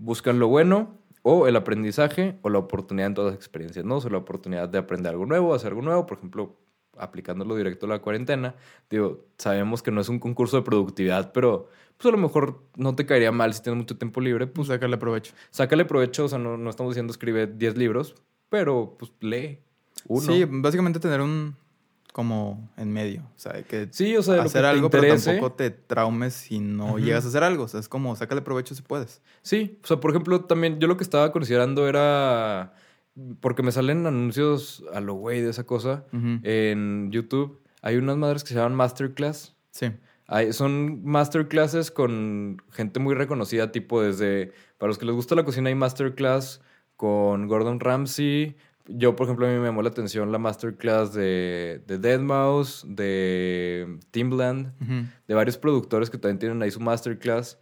Buscan 0.00 0.38
lo 0.38 0.48
bueno 0.48 0.98
o 1.22 1.46
el 1.46 1.56
aprendizaje 1.56 2.38
o 2.42 2.48
la 2.48 2.58
oportunidad 2.58 3.08
en 3.08 3.14
todas 3.14 3.32
las 3.32 3.38
experiencias, 3.38 3.84
¿no? 3.84 3.96
O 3.96 4.00
sea, 4.00 4.10
la 4.10 4.18
oportunidad 4.18 4.68
de 4.68 4.78
aprender 4.78 5.12
algo 5.12 5.26
nuevo, 5.26 5.54
hacer 5.54 5.68
algo 5.68 5.82
nuevo, 5.82 6.06
por 6.06 6.16
ejemplo, 6.16 6.56
aplicándolo 6.96 7.54
directo 7.54 7.86
a 7.86 7.90
la 7.90 7.98
cuarentena. 8.00 8.54
Digo, 8.88 9.26
sabemos 9.36 9.82
que 9.82 9.90
no 9.90 10.00
es 10.00 10.08
un 10.08 10.18
concurso 10.18 10.56
de 10.56 10.62
productividad, 10.62 11.32
pero 11.32 11.68
pues 11.96 12.12
a 12.12 12.16
lo 12.16 12.22
mejor 12.22 12.62
no 12.76 12.94
te 12.94 13.04
caería 13.04 13.30
mal 13.30 13.52
si 13.52 13.62
tienes 13.62 13.78
mucho 13.78 13.98
tiempo 13.98 14.22
libre, 14.22 14.46
pues 14.46 14.68
sacarle 14.68 14.96
provecho. 14.96 15.34
sácale 15.50 15.84
provecho, 15.84 16.24
o 16.24 16.28
sea, 16.28 16.38
no, 16.38 16.56
no 16.56 16.70
estamos 16.70 16.92
diciendo 16.92 17.10
escribe 17.10 17.46
10 17.46 17.76
libros, 17.76 18.14
pero 18.48 18.96
pues 18.98 19.12
lee 19.20 19.60
uno. 20.06 20.22
Sí, 20.22 20.44
básicamente 20.48 20.98
tener 20.98 21.20
un 21.20 21.56
como 22.12 22.70
en 22.76 22.92
medio. 22.92 23.22
O 23.36 23.38
sea, 23.38 23.62
que 23.62 23.88
Sí, 23.90 24.16
o 24.16 24.22
sea, 24.22 24.36
lo 24.36 24.42
que 24.42 24.46
hacer 24.48 24.64
algo, 24.64 24.90
pero 24.90 25.14
tampoco 25.16 25.52
te 25.52 25.70
traumes 25.70 26.34
si 26.34 26.58
no 26.60 26.98
llegas 26.98 27.24
a 27.24 27.28
hacer 27.28 27.42
algo. 27.42 27.64
O 27.64 27.68
sea, 27.68 27.80
es 27.80 27.88
como 27.88 28.14
sácale 28.16 28.42
provecho 28.42 28.74
si 28.74 28.82
puedes. 28.82 29.22
Sí, 29.42 29.78
o 29.82 29.86
sea, 29.86 29.98
por 30.00 30.10
ejemplo, 30.10 30.40
también 30.44 30.78
yo 30.80 30.88
lo 30.88 30.96
que 30.96 31.04
estaba 31.04 31.32
considerando 31.32 31.88
era. 31.88 32.74
Porque 33.40 33.62
me 33.62 33.72
salen 33.72 34.06
anuncios 34.06 34.84
a 34.94 35.00
lo 35.00 35.14
güey 35.14 35.40
de 35.42 35.50
esa 35.50 35.64
cosa 35.64 36.04
en 36.12 37.10
YouTube. 37.10 37.60
Hay 37.82 37.96
unas 37.96 38.16
madres 38.16 38.42
que 38.44 38.50
se 38.50 38.54
llaman 38.54 38.74
Masterclass. 38.74 39.56
Sí. 39.70 39.90
Hay- 40.26 40.52
son 40.52 41.04
masterclasses 41.04 41.90
con 41.90 42.62
gente 42.70 43.00
muy 43.00 43.14
reconocida, 43.14 43.72
tipo 43.72 44.00
desde. 44.02 44.52
Para 44.78 44.88
los 44.88 44.98
que 44.98 45.06
les 45.06 45.14
gusta 45.14 45.34
la 45.34 45.44
cocina, 45.44 45.68
hay 45.68 45.74
masterclass 45.74 46.60
con 46.96 47.48
Gordon 47.48 47.80
Ramsay. 47.80 48.56
Yo, 48.96 49.16
por 49.16 49.26
ejemplo, 49.26 49.46
a 49.46 49.50
mí 49.50 49.56
me 49.58 49.66
llamó 49.66 49.82
la 49.82 49.88
atención 49.90 50.32
la 50.32 50.38
masterclass 50.38 51.12
de, 51.14 51.82
de 51.86 52.00
Deadmau5, 52.00 52.84
de 52.94 53.98
Timbaland. 54.10 54.72
Ujú. 54.82 55.08
de 55.28 55.34
varios 55.34 55.56
productores 55.58 56.10
que 56.10 56.18
también 56.18 56.38
tienen 56.38 56.62
ahí 56.62 56.70
su 56.70 56.80
masterclass. 56.80 57.58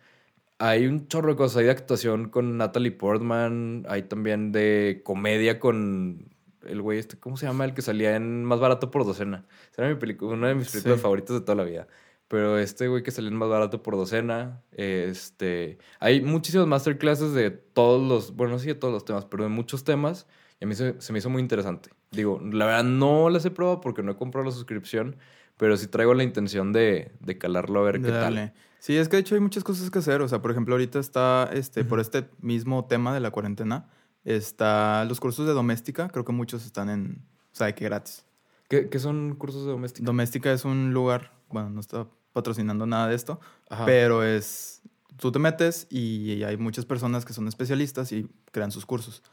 Hay 0.59 0.87
un 0.87 1.07
chorro 1.09 1.31
de 1.31 1.37
cosas. 1.37 1.59
Hay 1.59 1.64
de 1.67 1.71
actuación 1.71 2.29
con 2.31 2.57
Natalie 2.57 2.93
Portman. 2.93 3.85
Hay 3.88 4.03
también 4.03 4.53
de 4.53 5.03
comedia 5.05 5.61
con 5.61 6.29
el 6.67 6.83
güey 6.83 6.99
este. 6.99 7.19
¿Cómo 7.19 7.37
se 7.37 7.47
llama? 7.47 7.64
El 7.64 7.75
que 7.75 7.83
salía 7.83 8.17
en 8.17 8.45
Más 8.45 8.59
Barato 8.61 8.91
por 8.91 9.05
Docena. 9.05 9.45
Esa 9.73 9.83
Era 9.83 9.95
mi 9.95 10.01
película, 10.01 10.33
una 10.35 10.49
de 10.49 10.55
mis 10.57 10.71
películas 10.71 10.99
Sí. 10.99 11.03
favoritas 11.03 11.35
de 11.35 11.41
toda 11.43 11.55
la 11.55 11.64
vida. 11.64 11.87
Pero 12.27 12.59
este 12.59 12.88
güey 12.88 13.03
que 13.03 13.11
salió 13.11 13.31
en 13.31 13.37
Más 13.37 13.49
Barato 13.49 13.83
por 13.83 13.97
Docena. 13.97 14.61
Este... 14.73 15.79
Hay 16.01 16.21
muchísimas 16.23 16.67
masterclasses 16.67 17.33
de 17.33 17.51
todos 17.51 18.07
los... 18.07 18.35
Bueno, 18.37 18.55
no 18.55 18.59
sé 18.59 18.67
de 18.67 18.75
todos 18.75 18.93
los 18.93 19.05
temas, 19.05 19.25
pero 19.25 19.45
de 19.45 19.51
muchos 19.51 19.85
temas. 19.85 20.27
Y 20.61 20.64
a 20.64 20.68
mí 20.68 20.75
se, 20.75 21.01
se 21.01 21.12
me 21.12 21.18
hizo 21.18 21.31
muy 21.31 21.40
interesante. 21.40 21.90
Digo, 22.11 22.40
la 22.42 22.66
verdad 22.66 22.85
no 22.85 23.31
las 23.31 23.44
he 23.44 23.51
probado 23.51 23.81
porque 23.81 24.03
no 24.03 24.12
he 24.12 24.16
comprado 24.16 24.47
la 24.47 24.53
suscripción. 24.53 25.16
Pero 25.59 25.77
sí 25.77 25.88
traigo 25.88 26.14
la 26.14 26.23
intención 26.23 26.73
de, 26.73 27.11
de 27.21 27.37
calarlo 27.37 27.81
a 27.81 27.83
ver 27.83 28.01
qué 28.01 28.11
tal. 28.11 28.37
Dale. 28.37 28.55
Sí, 28.79 28.97
es 28.97 29.09
que 29.09 29.16
de 29.16 29.23
hecho 29.23 29.35
hay 29.35 29.40
muchas 29.40 29.64
cosas 29.64 29.90
que 29.90 29.99
hacer. 29.99 30.23
O 30.23 30.29
sea, 30.29 30.40
por 30.40 30.53
ejemplo, 30.53 30.75
ahorita 30.75 31.01
está, 31.01 31.51
este, 31.53 31.85
por 31.85 31.99
este 31.99 32.31
mismo 32.40 32.85
tema 32.85 33.12
de 33.12 33.18
la 33.18 33.33
cuarentena, 33.33 33.88
está 34.25 35.05
los 35.05 35.18
cursos 35.18 35.49
de 35.49 35.53
doméstica. 35.53 36.09
Creo 36.09 36.25
que 36.25 36.33
muchos 36.33 36.64
están 36.64 36.88
en, 36.88 37.25
o 37.53 37.57
sea, 37.57 37.66
de 37.66 37.75
que 37.75 37.85
gratis. 37.85 38.25
¿Qué, 38.68 38.88
qué 38.88 38.99
son 39.01 39.35
cursos 39.35 39.64
de 39.64 39.73
doméstica? 39.73 40.07
Doméstica 40.07 40.53
es 40.53 40.64
un 40.64 40.92
lugar, 40.92 41.33
bueno, 41.49 41.71
no 41.71 41.81
está 41.81 42.07
patrocinando 42.33 42.87
nada 42.87 43.09
de 43.09 43.16
esto, 43.16 43.40
Ajá. 43.68 43.85
pero 43.85 44.23
es, 44.23 44.83
tú 45.16 45.33
te 45.33 45.40
metes 45.40 45.88
y 45.90 46.44
hay 46.44 46.57
muchas 46.57 46.85
personas 46.85 47.25
que 47.25 47.33
son 47.33 47.49
especialistas 47.49 48.12
y 48.12 48.31
crean 48.53 48.71
sus 48.71 48.87
cursos 48.87 49.25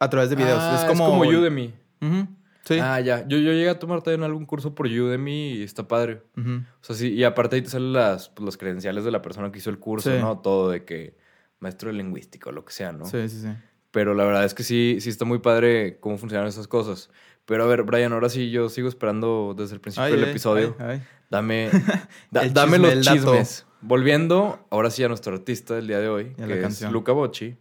a 0.00 0.10
través 0.10 0.30
de 0.30 0.36
videos. 0.36 0.58
Ah, 0.60 0.78
es 0.80 0.84
como, 0.98 1.18
Udemy. 1.20 1.74
Ujú, 2.00 2.26
Sí. 2.64 2.78
Ah, 2.82 2.98
ya. 3.00 3.20
Yo, 3.28 3.38
yo 3.38 3.52
llegué 3.52 3.68
a 3.68 3.78
tomar 3.78 4.02
también 4.02 4.24
algún 4.24 4.44
curso 4.44 4.74
por 4.74 4.86
Udemy 4.88 5.52
y 5.52 5.62
está 5.62 5.86
padre. 5.86 6.22
O 6.36 6.84
sea, 6.84 6.96
sí, 6.96 7.12
y 7.12 7.22
aparte 7.22 7.54
ahí 7.56 7.62
te 7.62 7.70
salen 7.70 7.92
las, 7.92 8.28
pues, 8.30 8.44
los 8.44 8.56
credenciales 8.56 9.04
de 9.04 9.12
la 9.12 9.22
persona 9.22 9.52
que 9.52 9.58
hizo 9.58 9.70
el 9.70 9.78
curso, 9.78 10.10
Sí. 10.10 10.18
¿no? 10.20 10.40
Todo 10.40 10.70
de 10.70 10.84
que 10.84 11.16
maestro 11.60 11.90
de 11.90 11.96
lingüística 11.96 12.50
o 12.50 12.52
lo 12.52 12.64
que 12.64 12.72
sea, 12.72 12.90
¿no? 12.92 13.04
Sí, 13.06 13.28
sí, 13.28 13.40
sí. 13.42 13.48
Pero 13.92 14.14
la 14.14 14.24
verdad 14.24 14.44
es 14.44 14.52
que 14.52 14.64
sí, 14.64 14.98
sí 15.00 15.08
está 15.10 15.24
muy 15.24 15.38
padre 15.38 15.98
cómo 16.00 16.18
funcionan 16.18 16.48
esas 16.48 16.66
cosas. 16.66 17.08
Pero 17.44 17.62
a 17.62 17.66
ver, 17.68 17.84
Brian, 17.84 18.12
ahora 18.12 18.28
sí 18.28 18.50
yo 18.50 18.68
sigo 18.68 18.88
esperando 18.88 19.54
desde 19.56 19.74
el 19.76 19.80
principio 19.80 20.04
Ay, 20.06 20.12
del 20.14 20.24
ay, 20.24 20.30
episodio. 20.30 20.74
ay, 20.80 20.86
ay. 20.88 21.02
Dame, 21.30 21.70
da- 22.32 22.42
El 22.42 22.52
dame 22.52 22.72
chisme, 22.78 22.94
los 22.96 23.04
dato. 23.06 23.16
chismes. 23.32 23.66
Volviendo 23.80 24.66
ahora 24.70 24.90
sí 24.90 25.04
a 25.04 25.08
nuestro 25.08 25.32
artista 25.34 25.74
del 25.76 25.86
día 25.86 26.00
de 26.00 26.08
hoy, 26.08 26.34
que 26.34 26.46
la 26.48 26.56
es 26.56 26.60
canción. 26.62 26.92
Luca 26.92 27.12
Bocci. 27.12 27.56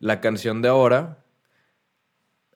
La 0.00 0.20
canción 0.20 0.60
de 0.60 0.68
ahora, 0.68 1.19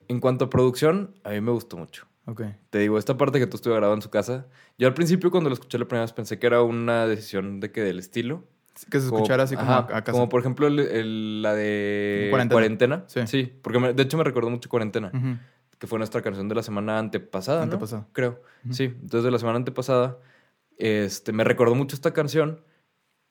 en 0.08 0.20
cuanto 0.20 0.46
a 0.46 0.50
producción, 0.50 1.14
a 1.24 1.30
mí 1.30 1.40
me 1.40 1.50
gustó 1.52 1.76
mucho. 1.76 2.06
Ok. 2.26 2.42
Te 2.70 2.78
digo, 2.78 2.98
esta 2.98 3.16
parte 3.18 3.38
que 3.38 3.46
tú 3.46 3.56
estuve 3.56 3.74
grabando 3.74 3.96
en 3.96 4.02
su 4.02 4.10
casa, 4.10 4.46
yo 4.78 4.88
al 4.88 4.94
principio 4.94 5.30
cuando 5.30 5.50
lo 5.50 5.54
escuché 5.54 5.78
la 5.78 5.84
primera 5.86 6.04
vez 6.04 6.12
pensé 6.12 6.38
que 6.38 6.46
era 6.46 6.62
una 6.62 7.06
decisión 7.06 7.60
de 7.60 7.70
que 7.70 7.82
del 7.82 7.98
estilo. 7.98 8.44
Que 8.90 8.98
se 9.00 9.06
Como- 9.08 9.18
escuchara 9.18 9.44
así 9.44 9.54
como 9.56 9.70
ajá, 9.70 9.78
a, 9.96 10.02
casa. 10.02 10.12
Como 10.12 10.28
por 10.28 10.40
ejemplo 10.40 10.66
el- 10.66 10.80
el- 10.80 11.42
la 11.42 11.54
de 11.54 12.26
Cuarentena. 12.30 12.54
Cuarentena. 12.54 13.04
Sí. 13.06 13.20
Sí, 13.26 13.52
porque 13.62 13.78
me- 13.78 13.92
de 13.92 14.02
hecho 14.02 14.16
me 14.16 14.24
recordó 14.24 14.50
mucho 14.50 14.68
Cuarentena, 14.68 15.12
que 15.78 15.86
fue 15.86 15.98
nuestra 15.98 16.22
canción 16.22 16.48
de 16.48 16.54
la 16.56 16.62
semana 16.62 16.98
antepasada, 16.98 17.58
¿no? 17.58 17.64
Antepasada. 17.64 18.08
Creo. 18.12 18.40
Sí, 18.70 18.84
entonces 18.84 19.22
de 19.22 19.30
la 19.30 19.38
semana 19.38 19.56
antepasada 19.58 20.18
este, 20.78 21.32
me 21.32 21.44
recordó 21.44 21.74
mucho 21.76 21.94
esta 21.94 22.12
canción 22.12 22.62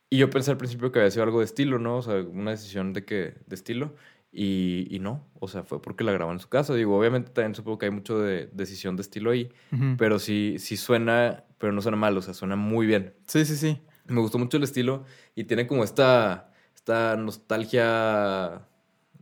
y 0.09 0.17
yo 0.17 0.29
pensé 0.29 0.51
al 0.51 0.57
principio 0.57 0.91
que 0.91 0.99
había 0.99 1.11
sido 1.11 1.23
algo 1.23 1.39
de 1.39 1.45
estilo, 1.45 1.77
¿no? 1.79 1.97
O 1.97 2.01
sea, 2.01 2.15
una 2.21 2.51
decisión 2.51 2.93
de 2.93 3.03
que 3.03 3.35
de 3.47 3.55
estilo 3.55 3.95
y, 4.35 4.87
y 4.89 4.97
no, 4.97 5.23
o 5.39 5.47
sea, 5.47 5.63
fue 5.63 5.79
porque 5.79 6.03
la 6.03 6.11
grabó 6.11 6.31
en 6.31 6.39
su 6.39 6.49
casa. 6.49 6.73
Digo, 6.73 6.97
obviamente 6.97 7.29
también 7.31 7.53
supongo 7.53 7.77
que 7.77 7.85
hay 7.85 7.91
mucho 7.91 8.17
de 8.19 8.49
decisión 8.51 8.95
de 8.95 9.03
estilo 9.03 9.29
ahí, 9.29 9.49
pero 9.97 10.17
sí, 10.17 10.55
sí 10.57 10.75
suena, 10.75 11.43
pero 11.59 11.71
no 11.71 11.81
suena 11.81 11.97
mal, 11.97 12.17
o 12.17 12.21
sea, 12.21 12.33
suena 12.33 12.55
muy 12.55 12.87
bien. 12.87 13.13
Sí, 13.27 13.45
sí, 13.45 13.55
sí. 13.55 13.79
Me 14.07 14.19
gustó 14.19 14.39
mucho 14.39 14.57
el 14.57 14.63
estilo 14.63 15.05
y 15.35 15.43
tiene 15.43 15.67
como 15.67 15.83
esta, 15.83 16.51
esta 16.75 17.15
nostalgia 17.15 18.67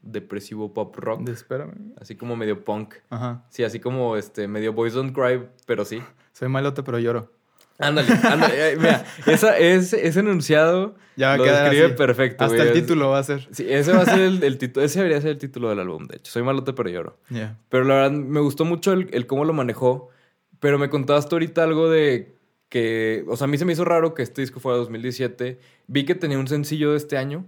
depresivo 0.02 0.74
pop 0.74 0.96
rock, 0.96 1.28
espérame. 1.30 1.94
así 2.00 2.16
como 2.16 2.36
medio 2.36 2.64
punk. 2.64 2.96
Ajá. 3.10 3.46
Sí, 3.50 3.64
así 3.64 3.80
como 3.80 4.16
este 4.16 4.48
medio 4.48 4.74
Boys 4.74 4.94
Don't 4.94 5.14
Cry, 5.14 5.48
pero 5.68 5.84
sí. 5.86 6.02
Soy 6.32 6.48
malote, 6.48 6.84
pero 6.84 6.98
lloro. 7.00 7.32
Ándale, 7.82 8.14
ándale. 8.24 8.78
Mira, 8.78 9.06
esa, 9.26 9.58
ese, 9.58 10.08
ese 10.08 10.20
enunciado 10.20 10.96
Ya 11.16 11.36
lo 11.38 11.44
describe 11.44 11.86
así. 11.88 11.94
perfecto. 11.96 12.44
Hasta 12.46 12.56
güey. 12.58 12.70
el 12.70 12.76
Es- 12.78 12.82
título 12.84 13.10
va 13.10 13.20
a 13.20 13.24
ser. 13.24 13.48
Sí, 13.52 13.66
ese 13.68 13.92
va 13.92 14.02
a 14.02 14.06
ser 14.06 14.20
el, 14.22 14.44
el 14.44 14.58
título. 14.58 14.86
Ese 14.86 15.00
debería 15.00 15.20
ser 15.22 15.32
el 15.32 15.38
título 15.38 15.70
del 15.70 15.80
álbum, 15.80 16.06
de 16.08 16.18
hecho. 16.18 16.32
Soy 16.32 16.44
malote, 16.44 16.74
pero 16.74 16.90
lloro. 16.90 17.20
Pero 17.70 17.84
la 17.84 17.96
verdad, 17.96 18.12
me 18.12 18.40
gustó 18.40 18.66
mucho 18.66 18.94
el, 18.94 19.10
el 19.14 19.26
cómo 19.28 19.46
lo 19.46 19.54
manejó. 19.54 20.10
Pero 20.60 20.78
me 20.78 20.90
contabas 20.90 21.28
tú 21.28 21.36
ahorita 21.36 21.64
algo 21.64 21.90
de 21.90 22.36
que... 22.70 23.24
O 23.28 23.36
sea, 23.36 23.46
a 23.46 23.48
mí 23.48 23.58
se 23.58 23.66
me 23.66 23.74
hizo 23.74 23.84
raro 23.84 24.14
que 24.14 24.22
este 24.22 24.42
disco 24.42 24.60
fuera 24.60 24.78
2017. 24.78 25.60
Vi 25.88 26.06
que 26.06 26.16
tenía 26.16 26.38
un 26.38 26.48
sencillo 26.48 26.92
de 26.92 26.98
este 26.98 27.18
año, 27.18 27.48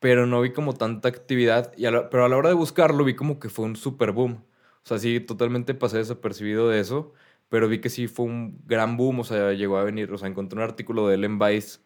pero 0.00 0.26
no 0.26 0.40
vi 0.40 0.50
como 0.52 0.74
tanta 0.74 1.08
actividad. 1.08 1.72
Y 1.76 1.86
a 1.86 1.90
la- 1.90 2.10
pero 2.10 2.24
a 2.24 2.28
la 2.28 2.36
hora 2.36 2.48
de 2.48 2.54
buscarlo 2.54 3.04
vi 3.04 3.14
como 3.14 3.38
que 3.38 3.48
fue 3.48 3.64
un 3.64 3.76
super 3.76 4.12
boom. 4.12 4.42
O 4.84 4.88
sea, 4.88 4.98
sí, 4.98 5.20
totalmente 5.20 5.74
pasé 5.74 5.98
desapercibido 5.98 6.68
de 6.68 6.80
eso. 6.80 7.12
Pero 7.48 7.68
vi 7.68 7.80
que 7.80 7.90
sí 7.90 8.08
fue 8.08 8.26
un 8.26 8.60
gran 8.66 8.96
boom. 8.96 9.20
O 9.20 9.24
sea, 9.24 9.52
llegó 9.52 9.78
a 9.78 9.84
venir... 9.84 10.12
O 10.12 10.18
sea, 10.18 10.28
encontré 10.28 10.58
un 10.58 10.64
artículo 10.64 11.08
de 11.08 11.14
él 11.14 11.24
en 11.24 11.38
Vice. 11.38 11.80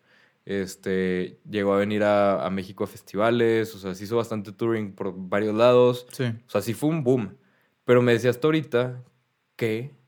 Este, 0.46 1.38
llegó 1.49 1.75
a 1.75 1.79
venir 1.79 2.03
a, 2.03 2.44
a 2.44 2.51
México 2.51 2.85
a 2.85 2.87
festivales. 2.87 3.75
O 3.75 3.79
sea, 3.79 3.94
se 3.94 4.05
hizo 4.05 4.16
bastante 4.16 4.53
touring 4.53 4.92
por 4.92 5.14
varios 5.16 5.55
lados. 5.55 6.07
Sí. 6.12 6.25
O 6.25 6.51
sea, 6.51 6.61
sí 6.62 6.75
fue 6.75 6.90
un 6.90 7.05
boom. 7.05 7.37
Pero 7.85 8.03
me 8.03 8.12
decías 8.12 8.40
tú 8.40 8.49
ahorita 8.49 9.03
que... 9.57 9.99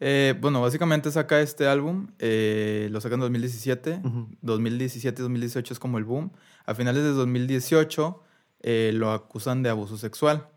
Eh, 0.00 0.34
bueno, 0.40 0.60
básicamente 0.60 1.10
saca 1.10 1.40
este 1.40 1.66
álbum, 1.66 2.08
eh, 2.18 2.88
lo 2.90 3.00
saca 3.00 3.14
en 3.14 3.20
2017. 3.20 4.00
Ujú. 4.04 4.28
2017-2018 4.42 5.70
es 5.70 5.78
como 5.78 5.98
el 5.98 6.04
boom. 6.04 6.32
A 6.66 6.74
finales 6.74 7.04
de 7.04 7.10
2018 7.10 8.20
eh, 8.60 8.90
lo 8.92 9.12
acusan 9.12 9.62
de 9.62 9.70
abuso 9.70 9.96
sexual. 9.96 10.48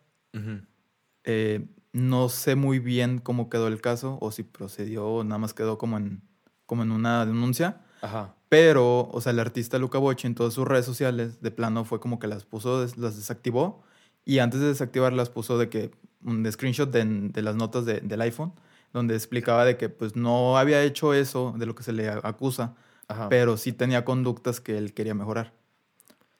Eh, 1.23 1.65
no 1.93 2.29
sé 2.29 2.55
muy 2.55 2.79
bien 2.79 3.19
cómo 3.19 3.49
quedó 3.49 3.67
el 3.67 3.81
caso 3.81 4.17
o 4.21 4.31
si 4.31 4.43
procedió 4.43 5.07
o 5.07 5.23
nada 5.23 5.39
más 5.39 5.53
quedó 5.53 5.77
como 5.77 5.97
en, 5.97 6.21
como 6.65 6.83
en 6.83 6.91
una 6.91 7.25
denuncia. 7.25 7.81
Ajá. 8.01 8.35
Pero, 8.49 9.09
o 9.11 9.19
sea, 9.21 9.31
el 9.31 9.39
artista 9.39 9.77
Luca 9.77 9.97
Bocci 9.97 10.27
en 10.27 10.35
todas 10.35 10.53
sus 10.53 10.65
redes 10.67 10.85
sociales, 10.85 11.41
de 11.41 11.51
plano, 11.51 11.83
fue 11.83 11.99
como 11.99 12.19
que 12.19 12.27
las 12.27 12.45
puso, 12.45 12.81
las 12.97 13.15
desactivó. 13.17 13.81
Y 14.23 14.39
antes 14.39 14.59
de 14.59 14.67
desactivarlas 14.67 15.29
puso 15.29 15.57
de 15.57 15.69
que 15.69 15.91
un 16.23 16.49
screenshot 16.51 16.89
de, 16.91 17.03
de 17.05 17.41
las 17.41 17.55
notas 17.55 17.85
de- 17.85 18.01
del 18.01 18.21
iPhone, 18.21 18.53
donde 18.93 19.15
explicaba 19.15 19.65
de 19.65 19.77
que 19.77 19.89
pues 19.89 20.15
no 20.15 20.57
había 20.57 20.81
hecho 20.83 21.13
eso 21.13 21.53
de 21.57 21.65
lo 21.65 21.75
que 21.75 21.83
se 21.83 21.91
le 21.93 22.09
acusa, 22.09 22.75
Ajá. 23.07 23.27
pero 23.29 23.57
sí 23.57 23.71
tenía 23.73 24.05
conductas 24.05 24.59
que 24.61 24.77
él 24.77 24.93
quería 24.93 25.13
mejorar. 25.13 25.53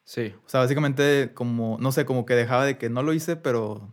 Sí. 0.05 0.33
O 0.45 0.49
sea, 0.49 0.61
básicamente 0.61 1.31
como, 1.33 1.77
no 1.81 1.91
sé, 1.91 2.05
como 2.05 2.25
que 2.25 2.33
dejaba 2.35 2.65
de 2.65 2.77
que 2.77 2.89
no 2.89 3.03
lo 3.03 3.13
hice, 3.13 3.35
pero, 3.35 3.91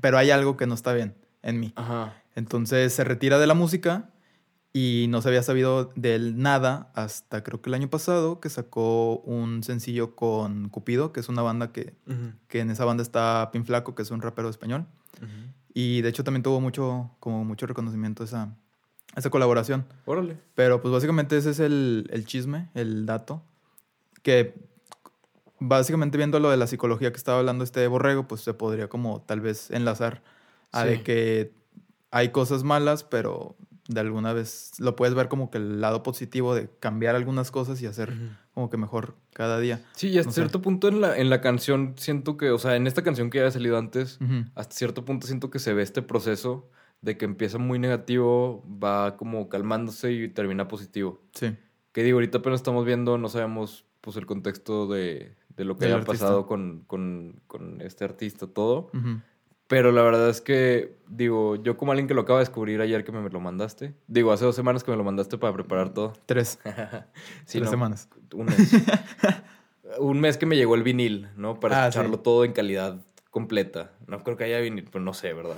pero 0.00 0.18
hay 0.18 0.30
algo 0.30 0.56
que 0.56 0.66
no 0.66 0.74
está 0.74 0.92
bien 0.92 1.14
en 1.42 1.60
mí. 1.60 1.72
Ajá. 1.76 2.14
Entonces 2.34 2.92
se 2.92 3.04
retira 3.04 3.38
de 3.38 3.46
la 3.46 3.54
música 3.54 4.10
y 4.72 5.06
no 5.10 5.20
se 5.20 5.28
había 5.28 5.42
sabido 5.42 5.92
de 5.96 6.14
él 6.14 6.38
nada 6.38 6.90
hasta 6.94 7.42
creo 7.44 7.60
que 7.60 7.68
el 7.68 7.74
año 7.74 7.90
pasado 7.90 8.40
que 8.40 8.48
sacó 8.48 9.18
un 9.18 9.62
sencillo 9.62 10.16
con 10.16 10.70
Cupido, 10.70 11.12
que 11.12 11.20
es 11.20 11.28
una 11.28 11.42
banda 11.42 11.72
que, 11.72 11.94
que 12.48 12.60
en 12.60 12.70
esa 12.70 12.86
banda 12.86 13.02
está 13.02 13.50
Pin 13.52 13.66
Flaco, 13.66 13.94
que 13.94 14.02
es 14.02 14.10
un 14.10 14.22
rapero 14.22 14.48
español. 14.48 14.86
Y 15.74 16.02
de 16.02 16.08
hecho 16.08 16.24
también 16.24 16.42
tuvo 16.42 16.60
mucho, 16.60 17.10
como 17.20 17.44
mucho 17.44 17.66
reconocimiento 17.66 18.24
esa, 18.24 18.54
esa 19.14 19.30
colaboración. 19.30 19.86
Órale. 20.04 20.38
Pero 20.54 20.80
pues 20.80 20.92
básicamente 20.92 21.36
ese 21.36 21.50
es 21.50 21.60
el, 21.60 22.08
el 22.10 22.26
chisme, 22.26 22.68
el 22.74 23.06
dato. 23.06 23.42
Que 24.22 24.54
básicamente 25.66 26.18
viendo 26.18 26.38
lo 26.40 26.50
de 26.50 26.56
la 26.56 26.66
psicología 26.66 27.10
que 27.12 27.16
estaba 27.18 27.38
hablando 27.38 27.64
este 27.64 27.86
borrego, 27.86 28.26
pues 28.28 28.40
se 28.42 28.54
podría 28.54 28.88
como 28.88 29.22
tal 29.22 29.40
vez 29.40 29.70
enlazar 29.70 30.22
a 30.72 30.82
Sí. 30.82 30.88
de 30.88 31.02
que 31.02 31.52
hay 32.10 32.30
cosas 32.30 32.64
malas, 32.64 33.04
pero 33.04 33.56
de 33.88 34.00
alguna 34.00 34.32
vez 34.32 34.72
lo 34.78 34.94
puedes 34.96 35.14
ver 35.14 35.28
como 35.28 35.50
que 35.50 35.58
el 35.58 35.80
lado 35.80 36.02
positivo 36.02 36.54
de 36.54 36.70
cambiar 36.80 37.16
algunas 37.16 37.50
cosas 37.50 37.82
y 37.82 37.86
hacer 37.86 38.12
como 38.54 38.70
que 38.70 38.76
mejor 38.76 39.16
cada 39.32 39.58
día. 39.58 39.82
Sí, 39.96 40.08
y 40.08 40.18
hasta 40.18 40.28
No 40.28 40.32
sé. 40.34 40.40
cierto 40.42 40.62
punto 40.62 40.88
en 40.88 41.00
la, 41.00 41.16
en 41.18 41.30
la 41.30 41.40
canción 41.40 41.94
siento 41.96 42.36
que, 42.36 42.50
o 42.50 42.58
sea, 42.58 42.76
en 42.76 42.86
esta 42.86 43.02
canción 43.02 43.28
que 43.30 43.38
ya 43.38 43.42
había 43.42 43.50
salido 43.52 43.76
antes, 43.78 44.18
Ujú. 44.20 44.44
hasta 44.54 44.74
cierto 44.76 45.04
punto 45.04 45.26
siento 45.26 45.50
que 45.50 45.58
se 45.58 45.72
ve 45.74 45.82
este 45.82 46.00
proceso 46.02 46.68
de 47.00 47.16
que 47.16 47.24
empieza 47.24 47.58
muy 47.58 47.78
negativo, 47.80 48.64
va 48.82 49.16
como 49.16 49.48
calmándose 49.48 50.12
y 50.12 50.28
termina 50.28 50.68
positivo. 50.68 51.20
Sí. 51.34 51.56
Que 51.92 52.04
digo, 52.04 52.16
ahorita 52.16 52.38
apenas 52.38 52.60
estamos 52.60 52.84
viendo, 52.86 53.18
no 53.18 53.28
sabemos 53.28 53.84
pues 54.00 54.16
el 54.16 54.26
contexto 54.26 54.86
de, 54.86 55.34
de 55.56 55.64
lo 55.64 55.76
que 55.78 55.86
artista. 55.86 56.12
pasado 56.12 56.46
con, 56.46 56.84
con, 56.86 57.40
con 57.46 57.80
este 57.80 58.04
artista, 58.04 58.46
todo. 58.46 58.90
Ujú. 58.94 59.20
Pero 59.68 59.90
la 59.90 60.02
verdad 60.02 60.28
es 60.28 60.40
que, 60.42 60.96
digo, 61.08 61.56
yo 61.56 61.76
como 61.78 61.92
alguien 61.92 62.06
que 62.06 62.12
lo 62.14 62.22
acaba 62.22 62.40
de 62.40 62.42
descubrir 62.44 62.80
ayer 62.82 63.04
que 63.04 63.12
me 63.12 63.26
lo 63.30 63.40
mandaste, 63.40 63.94
digo, 64.06 64.30
hace 64.32 64.44
dos 64.44 64.54
semanas 64.54 64.84
que 64.84 64.90
me 64.90 64.96
lo 64.98 65.04
mandaste 65.04 65.38
para 65.38 65.54
preparar 65.54 65.94
todo. 65.94 66.12
Tres. 66.26 66.58
Sí, 67.46 67.58
Tres 67.58 67.64
no, 67.64 67.70
semanas. 67.70 68.08
Un 68.34 68.46
mes. 68.46 68.72
un 69.98 70.20
mes 70.20 70.36
que 70.36 70.46
me 70.46 70.56
llegó 70.56 70.74
el 70.74 70.82
vinil, 70.82 71.28
¿no? 71.36 71.58
Para 71.60 71.84
Ah, 71.84 71.88
escucharlo 71.88 72.16
sí. 72.16 72.22
todo 72.22 72.44
en 72.44 72.52
calidad 72.52 73.00
completa. 73.30 73.92
No 74.06 74.22
creo 74.24 74.36
que 74.36 74.44
haya 74.44 74.60
vinil, 74.60 74.88
pero 74.92 75.02
no 75.04 75.14
sé, 75.14 75.32
¿verdad? 75.32 75.56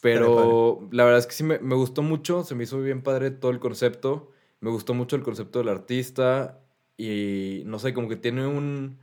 Pero 0.00 0.86
la 0.92 1.04
verdad 1.04 1.18
es 1.20 1.26
que 1.26 1.32
sí 1.32 1.44
me, 1.44 1.58
me 1.58 1.74
gustó 1.74 2.02
mucho, 2.02 2.44
se 2.44 2.54
me 2.54 2.64
hizo 2.64 2.80
bien 2.80 3.02
padre 3.02 3.30
todo 3.30 3.50
el 3.50 3.58
concepto. 3.58 4.30
Me 4.60 4.70
gustó 4.70 4.94
mucho 4.94 5.16
el 5.16 5.22
concepto 5.22 5.58
del 5.58 5.68
artista 5.68 6.60
y 6.96 7.62
no 7.66 7.78
sé, 7.78 7.94
como 7.94 8.08
que 8.08 8.16
tiene 8.16 8.46
un, 8.46 8.98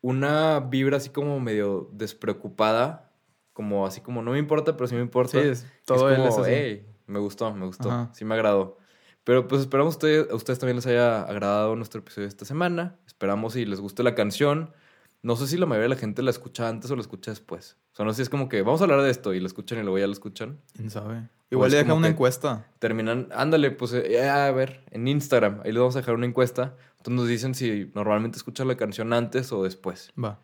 una 0.00 0.60
vibra 0.60 0.96
así 0.98 1.10
como 1.10 1.40
medio 1.40 1.88
despreocupada, 1.92 3.10
como 3.52 3.86
así 3.86 4.00
como 4.00 4.22
no 4.22 4.32
me 4.32 4.38
importa, 4.38 4.76
pero 4.76 4.86
sí 4.86 4.94
me 4.94 5.00
importa. 5.02 5.32
Sí, 5.32 5.38
es- 5.38 5.62
Es 5.64 5.82
todo 5.84 6.08
él 6.10 6.16
como, 6.16 6.28
es 6.28 6.38
así. 6.38 6.50
"Ey, 6.50 6.86
me 7.06 7.18
gustó, 7.18 7.52
me 7.54 7.66
gustó, 7.66 7.90
Ajá. 7.90 8.10
sí 8.14 8.24
me 8.24 8.34
agradó. 8.34 8.78
Pero 9.24 9.46
pues 9.48 9.62
esperamos 9.62 9.94
usted- 9.94 10.30
a 10.30 10.34
ustedes 10.34 10.58
también 10.58 10.76
les 10.76 10.86
haya 10.86 11.22
agradado 11.22 11.76
nuestro 11.76 12.00
episodio 12.00 12.24
de 12.26 12.28
esta 12.30 12.44
semana. 12.44 12.96
Esperamos 13.06 13.52
si 13.54 13.64
les 13.66 13.80
guste 13.80 14.02
la 14.02 14.14
canción. 14.14 14.72
No 15.22 15.36
sé 15.36 15.46
si 15.46 15.56
la 15.56 15.66
mayoría 15.66 15.84
de 15.84 15.94
la 15.94 16.00
gente 16.00 16.22
la 16.22 16.30
escucha 16.30 16.68
antes 16.68 16.90
o 16.90 16.94
la 16.96 17.02
escucha 17.02 17.30
después. 17.30 17.76
O 17.92 17.96
sea, 17.96 18.04
no 18.04 18.12
sé 18.12 18.16
si 18.16 18.22
es 18.22 18.28
como 18.28 18.48
que 18.48 18.62
vamos 18.62 18.80
a 18.80 18.84
hablar 18.84 19.02
de 19.02 19.10
esto 19.10 19.34
y 19.34 19.40
la 19.40 19.46
esescuchan 19.46 19.78
y 19.78 19.82
luego 19.82 19.98
ya 19.98 20.06
la 20.06 20.12
escuchan. 20.12 20.60
¿Quién 20.74 20.90
sabe? 20.90 21.28
Igual 21.50 21.70
le 21.70 21.78
deja 21.78 21.88
como 21.88 21.98
una 21.98 22.08
encuesta. 22.08 22.66
Terminan, 22.78 23.28
ándale, 23.32 23.70
pues 23.70 23.92
eh, 23.94 24.28
a 24.28 24.50
ver, 24.52 24.84
en 24.90 25.08
Instagram, 25.08 25.60
ahí 25.64 25.72
les 25.72 25.80
vamos 25.80 25.96
a 25.96 26.00
dejar 26.00 26.14
una 26.14 26.26
encuesta. 26.26 26.76
Entonces 26.98 27.14
nos 27.14 27.28
dicen 27.28 27.54
si 27.54 27.90
normalmente 27.94 28.36
escuchan 28.36 28.68
la 28.68 28.76
canción 28.76 29.12
antes 29.12 29.50
o 29.52 29.64
después. 29.64 30.12
Va. 30.22 30.40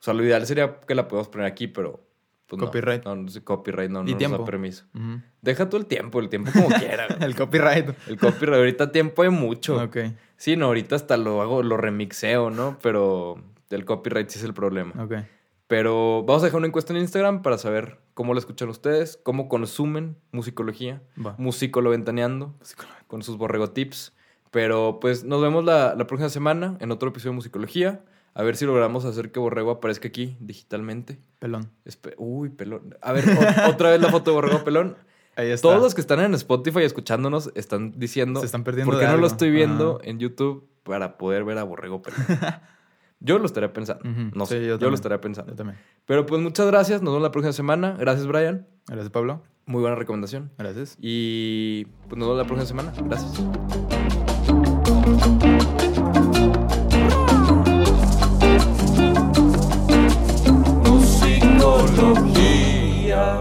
O 0.00 0.04
sea, 0.04 0.14
lo 0.14 0.24
ideal 0.24 0.44
sería 0.46 0.80
que 0.80 0.94
la 0.94 1.08
podamos 1.08 1.28
poner 1.28 1.46
aquí, 1.46 1.68
pero... 1.68 2.04
Pues, 2.48 2.60
no. 2.60 2.66
Copyright. 2.66 3.04
No, 3.04 3.16
no, 3.16 3.28
sé, 3.30 3.42
copyright 3.42 3.90
no, 3.90 4.02
no 4.02 4.08
Y 4.08 4.12
nos 4.12 4.18
tiempo. 4.18 4.38
da 4.38 4.44
permiso. 4.44 4.84
Deja 5.40 5.70
todo 5.70 5.80
el 5.80 5.86
tiempo, 5.86 6.20
el 6.20 6.28
tiempo 6.28 6.50
como 6.52 6.68
quiera. 6.78 7.06
El 7.06 7.34
copyright. 7.34 7.88
El 8.08 8.18
copyright, 8.18 8.58
ahorita 8.58 8.92
tiempo 8.92 9.22
hay 9.22 9.30
mucho. 9.30 9.82
Ok. 9.82 9.96
Sí, 10.36 10.56
no, 10.56 10.66
ahorita 10.66 10.96
hasta 10.96 11.16
lo 11.16 11.40
hago, 11.40 11.62
lo 11.62 11.78
remixeo, 11.78 12.50
¿no? 12.50 12.78
Pero 12.82 13.42
el 13.74 13.84
copyright 13.84 14.28
sí 14.28 14.38
es 14.38 14.44
el 14.44 14.54
problema. 14.54 14.92
Ok. 15.02 15.14
Pero 15.66 16.22
vamos 16.24 16.42
a 16.42 16.46
dejar 16.46 16.58
una 16.58 16.66
encuesta 16.66 16.92
en 16.92 16.98
Instagram 17.00 17.42
para 17.42 17.56
saber 17.56 17.98
cómo 18.14 18.34
la 18.34 18.40
escuchan 18.40 18.68
ustedes, 18.68 19.18
cómo 19.22 19.48
consumen 19.48 20.16
musicología, 20.32 21.02
Va. 21.24 21.34
musicolo 21.38 21.90
ventaneando, 21.90 22.54
con 23.06 23.22
sus 23.22 23.38
borrego 23.38 23.70
tips. 23.70 24.12
Pero 24.50 24.98
pues 25.00 25.24
nos 25.24 25.40
vemos 25.40 25.64
la, 25.64 25.94
la 25.94 26.06
próxima 26.06 26.28
semana 26.28 26.76
en 26.80 26.90
otro 26.90 27.08
episodio 27.08 27.30
de 27.32 27.36
musicología. 27.36 28.04
A 28.34 28.42
ver 28.42 28.56
si 28.56 28.64
logramos 28.66 29.04
hacer 29.06 29.30
que 29.30 29.38
Borrego 29.40 29.70
aparezca 29.72 30.08
aquí 30.08 30.36
digitalmente. 30.40 31.18
Pelón. 31.38 31.70
Espe- 31.84 32.14
Uy, 32.16 32.48
pelón. 32.48 32.96
A 33.02 33.12
ver, 33.12 33.24
otra 33.68 33.90
vez 33.90 34.00
la 34.00 34.10
foto 34.10 34.30
de 34.30 34.34
Borrego 34.36 34.64
pelón. 34.64 34.96
Ahí 35.36 35.50
está. 35.50 35.68
Todos 35.68 35.82
los 35.82 35.94
que 35.94 36.00
están 36.02 36.20
en 36.20 36.32
Spotify 36.34 36.80
escuchándonos 36.82 37.50
están 37.54 37.92
diciendo. 37.98 38.40
Se 38.40 38.46
están 38.46 38.64
perdiendo 38.64 38.90
¿Por 38.90 39.00
qué 39.00 39.06
de 39.06 39.12
no 39.12 39.18
lo 39.18 39.24
algo?" 39.24 39.32
estoy 39.34 39.50
viendo 39.50 39.98
Ajá. 40.00 40.10
en 40.10 40.18
YouTube 40.18 40.66
para 40.82 41.16
poder 41.18 41.44
ver 41.44 41.58
a 41.58 41.62
Borrego 41.64 42.00
Pelón? 42.02 42.20
yo 43.22 43.38
lo 43.38 43.46
estaría 43.46 43.72
pensando. 43.72 44.02
No 44.34 44.46
Sí, 44.46 44.54
sé. 44.54 44.60
yo 44.60 44.66
Yo, 44.66 44.72
lo 44.72 44.78
también. 44.78 44.94
estaría 44.94 45.16
Yo 45.16 45.20
pensando. 45.20 45.54
también. 45.54 45.78
Pero 46.06 46.26
pues 46.26 46.40
muchas 46.42 46.66
gracias. 46.66 47.02
Nos 47.02 47.12
vemos 47.12 47.22
la 47.22 47.30
próxima 47.30 47.52
semana. 47.52 47.96
Gracias, 47.98 48.26
Brian. 48.26 48.66
Gracias, 48.86 49.10
Pablo. 49.10 49.42
Muy 49.66 49.80
buena 49.80 49.96
recomendación. 49.96 50.50
Gracias. 50.58 50.96
Y 51.00 51.84
pues 52.08 52.18
nos 52.18 52.28
vemos 52.28 52.38
la 52.38 52.44
próxima 52.44 52.66
semana. 52.66 52.92
Gracias. 53.04 53.40
Musicología. 62.02 63.38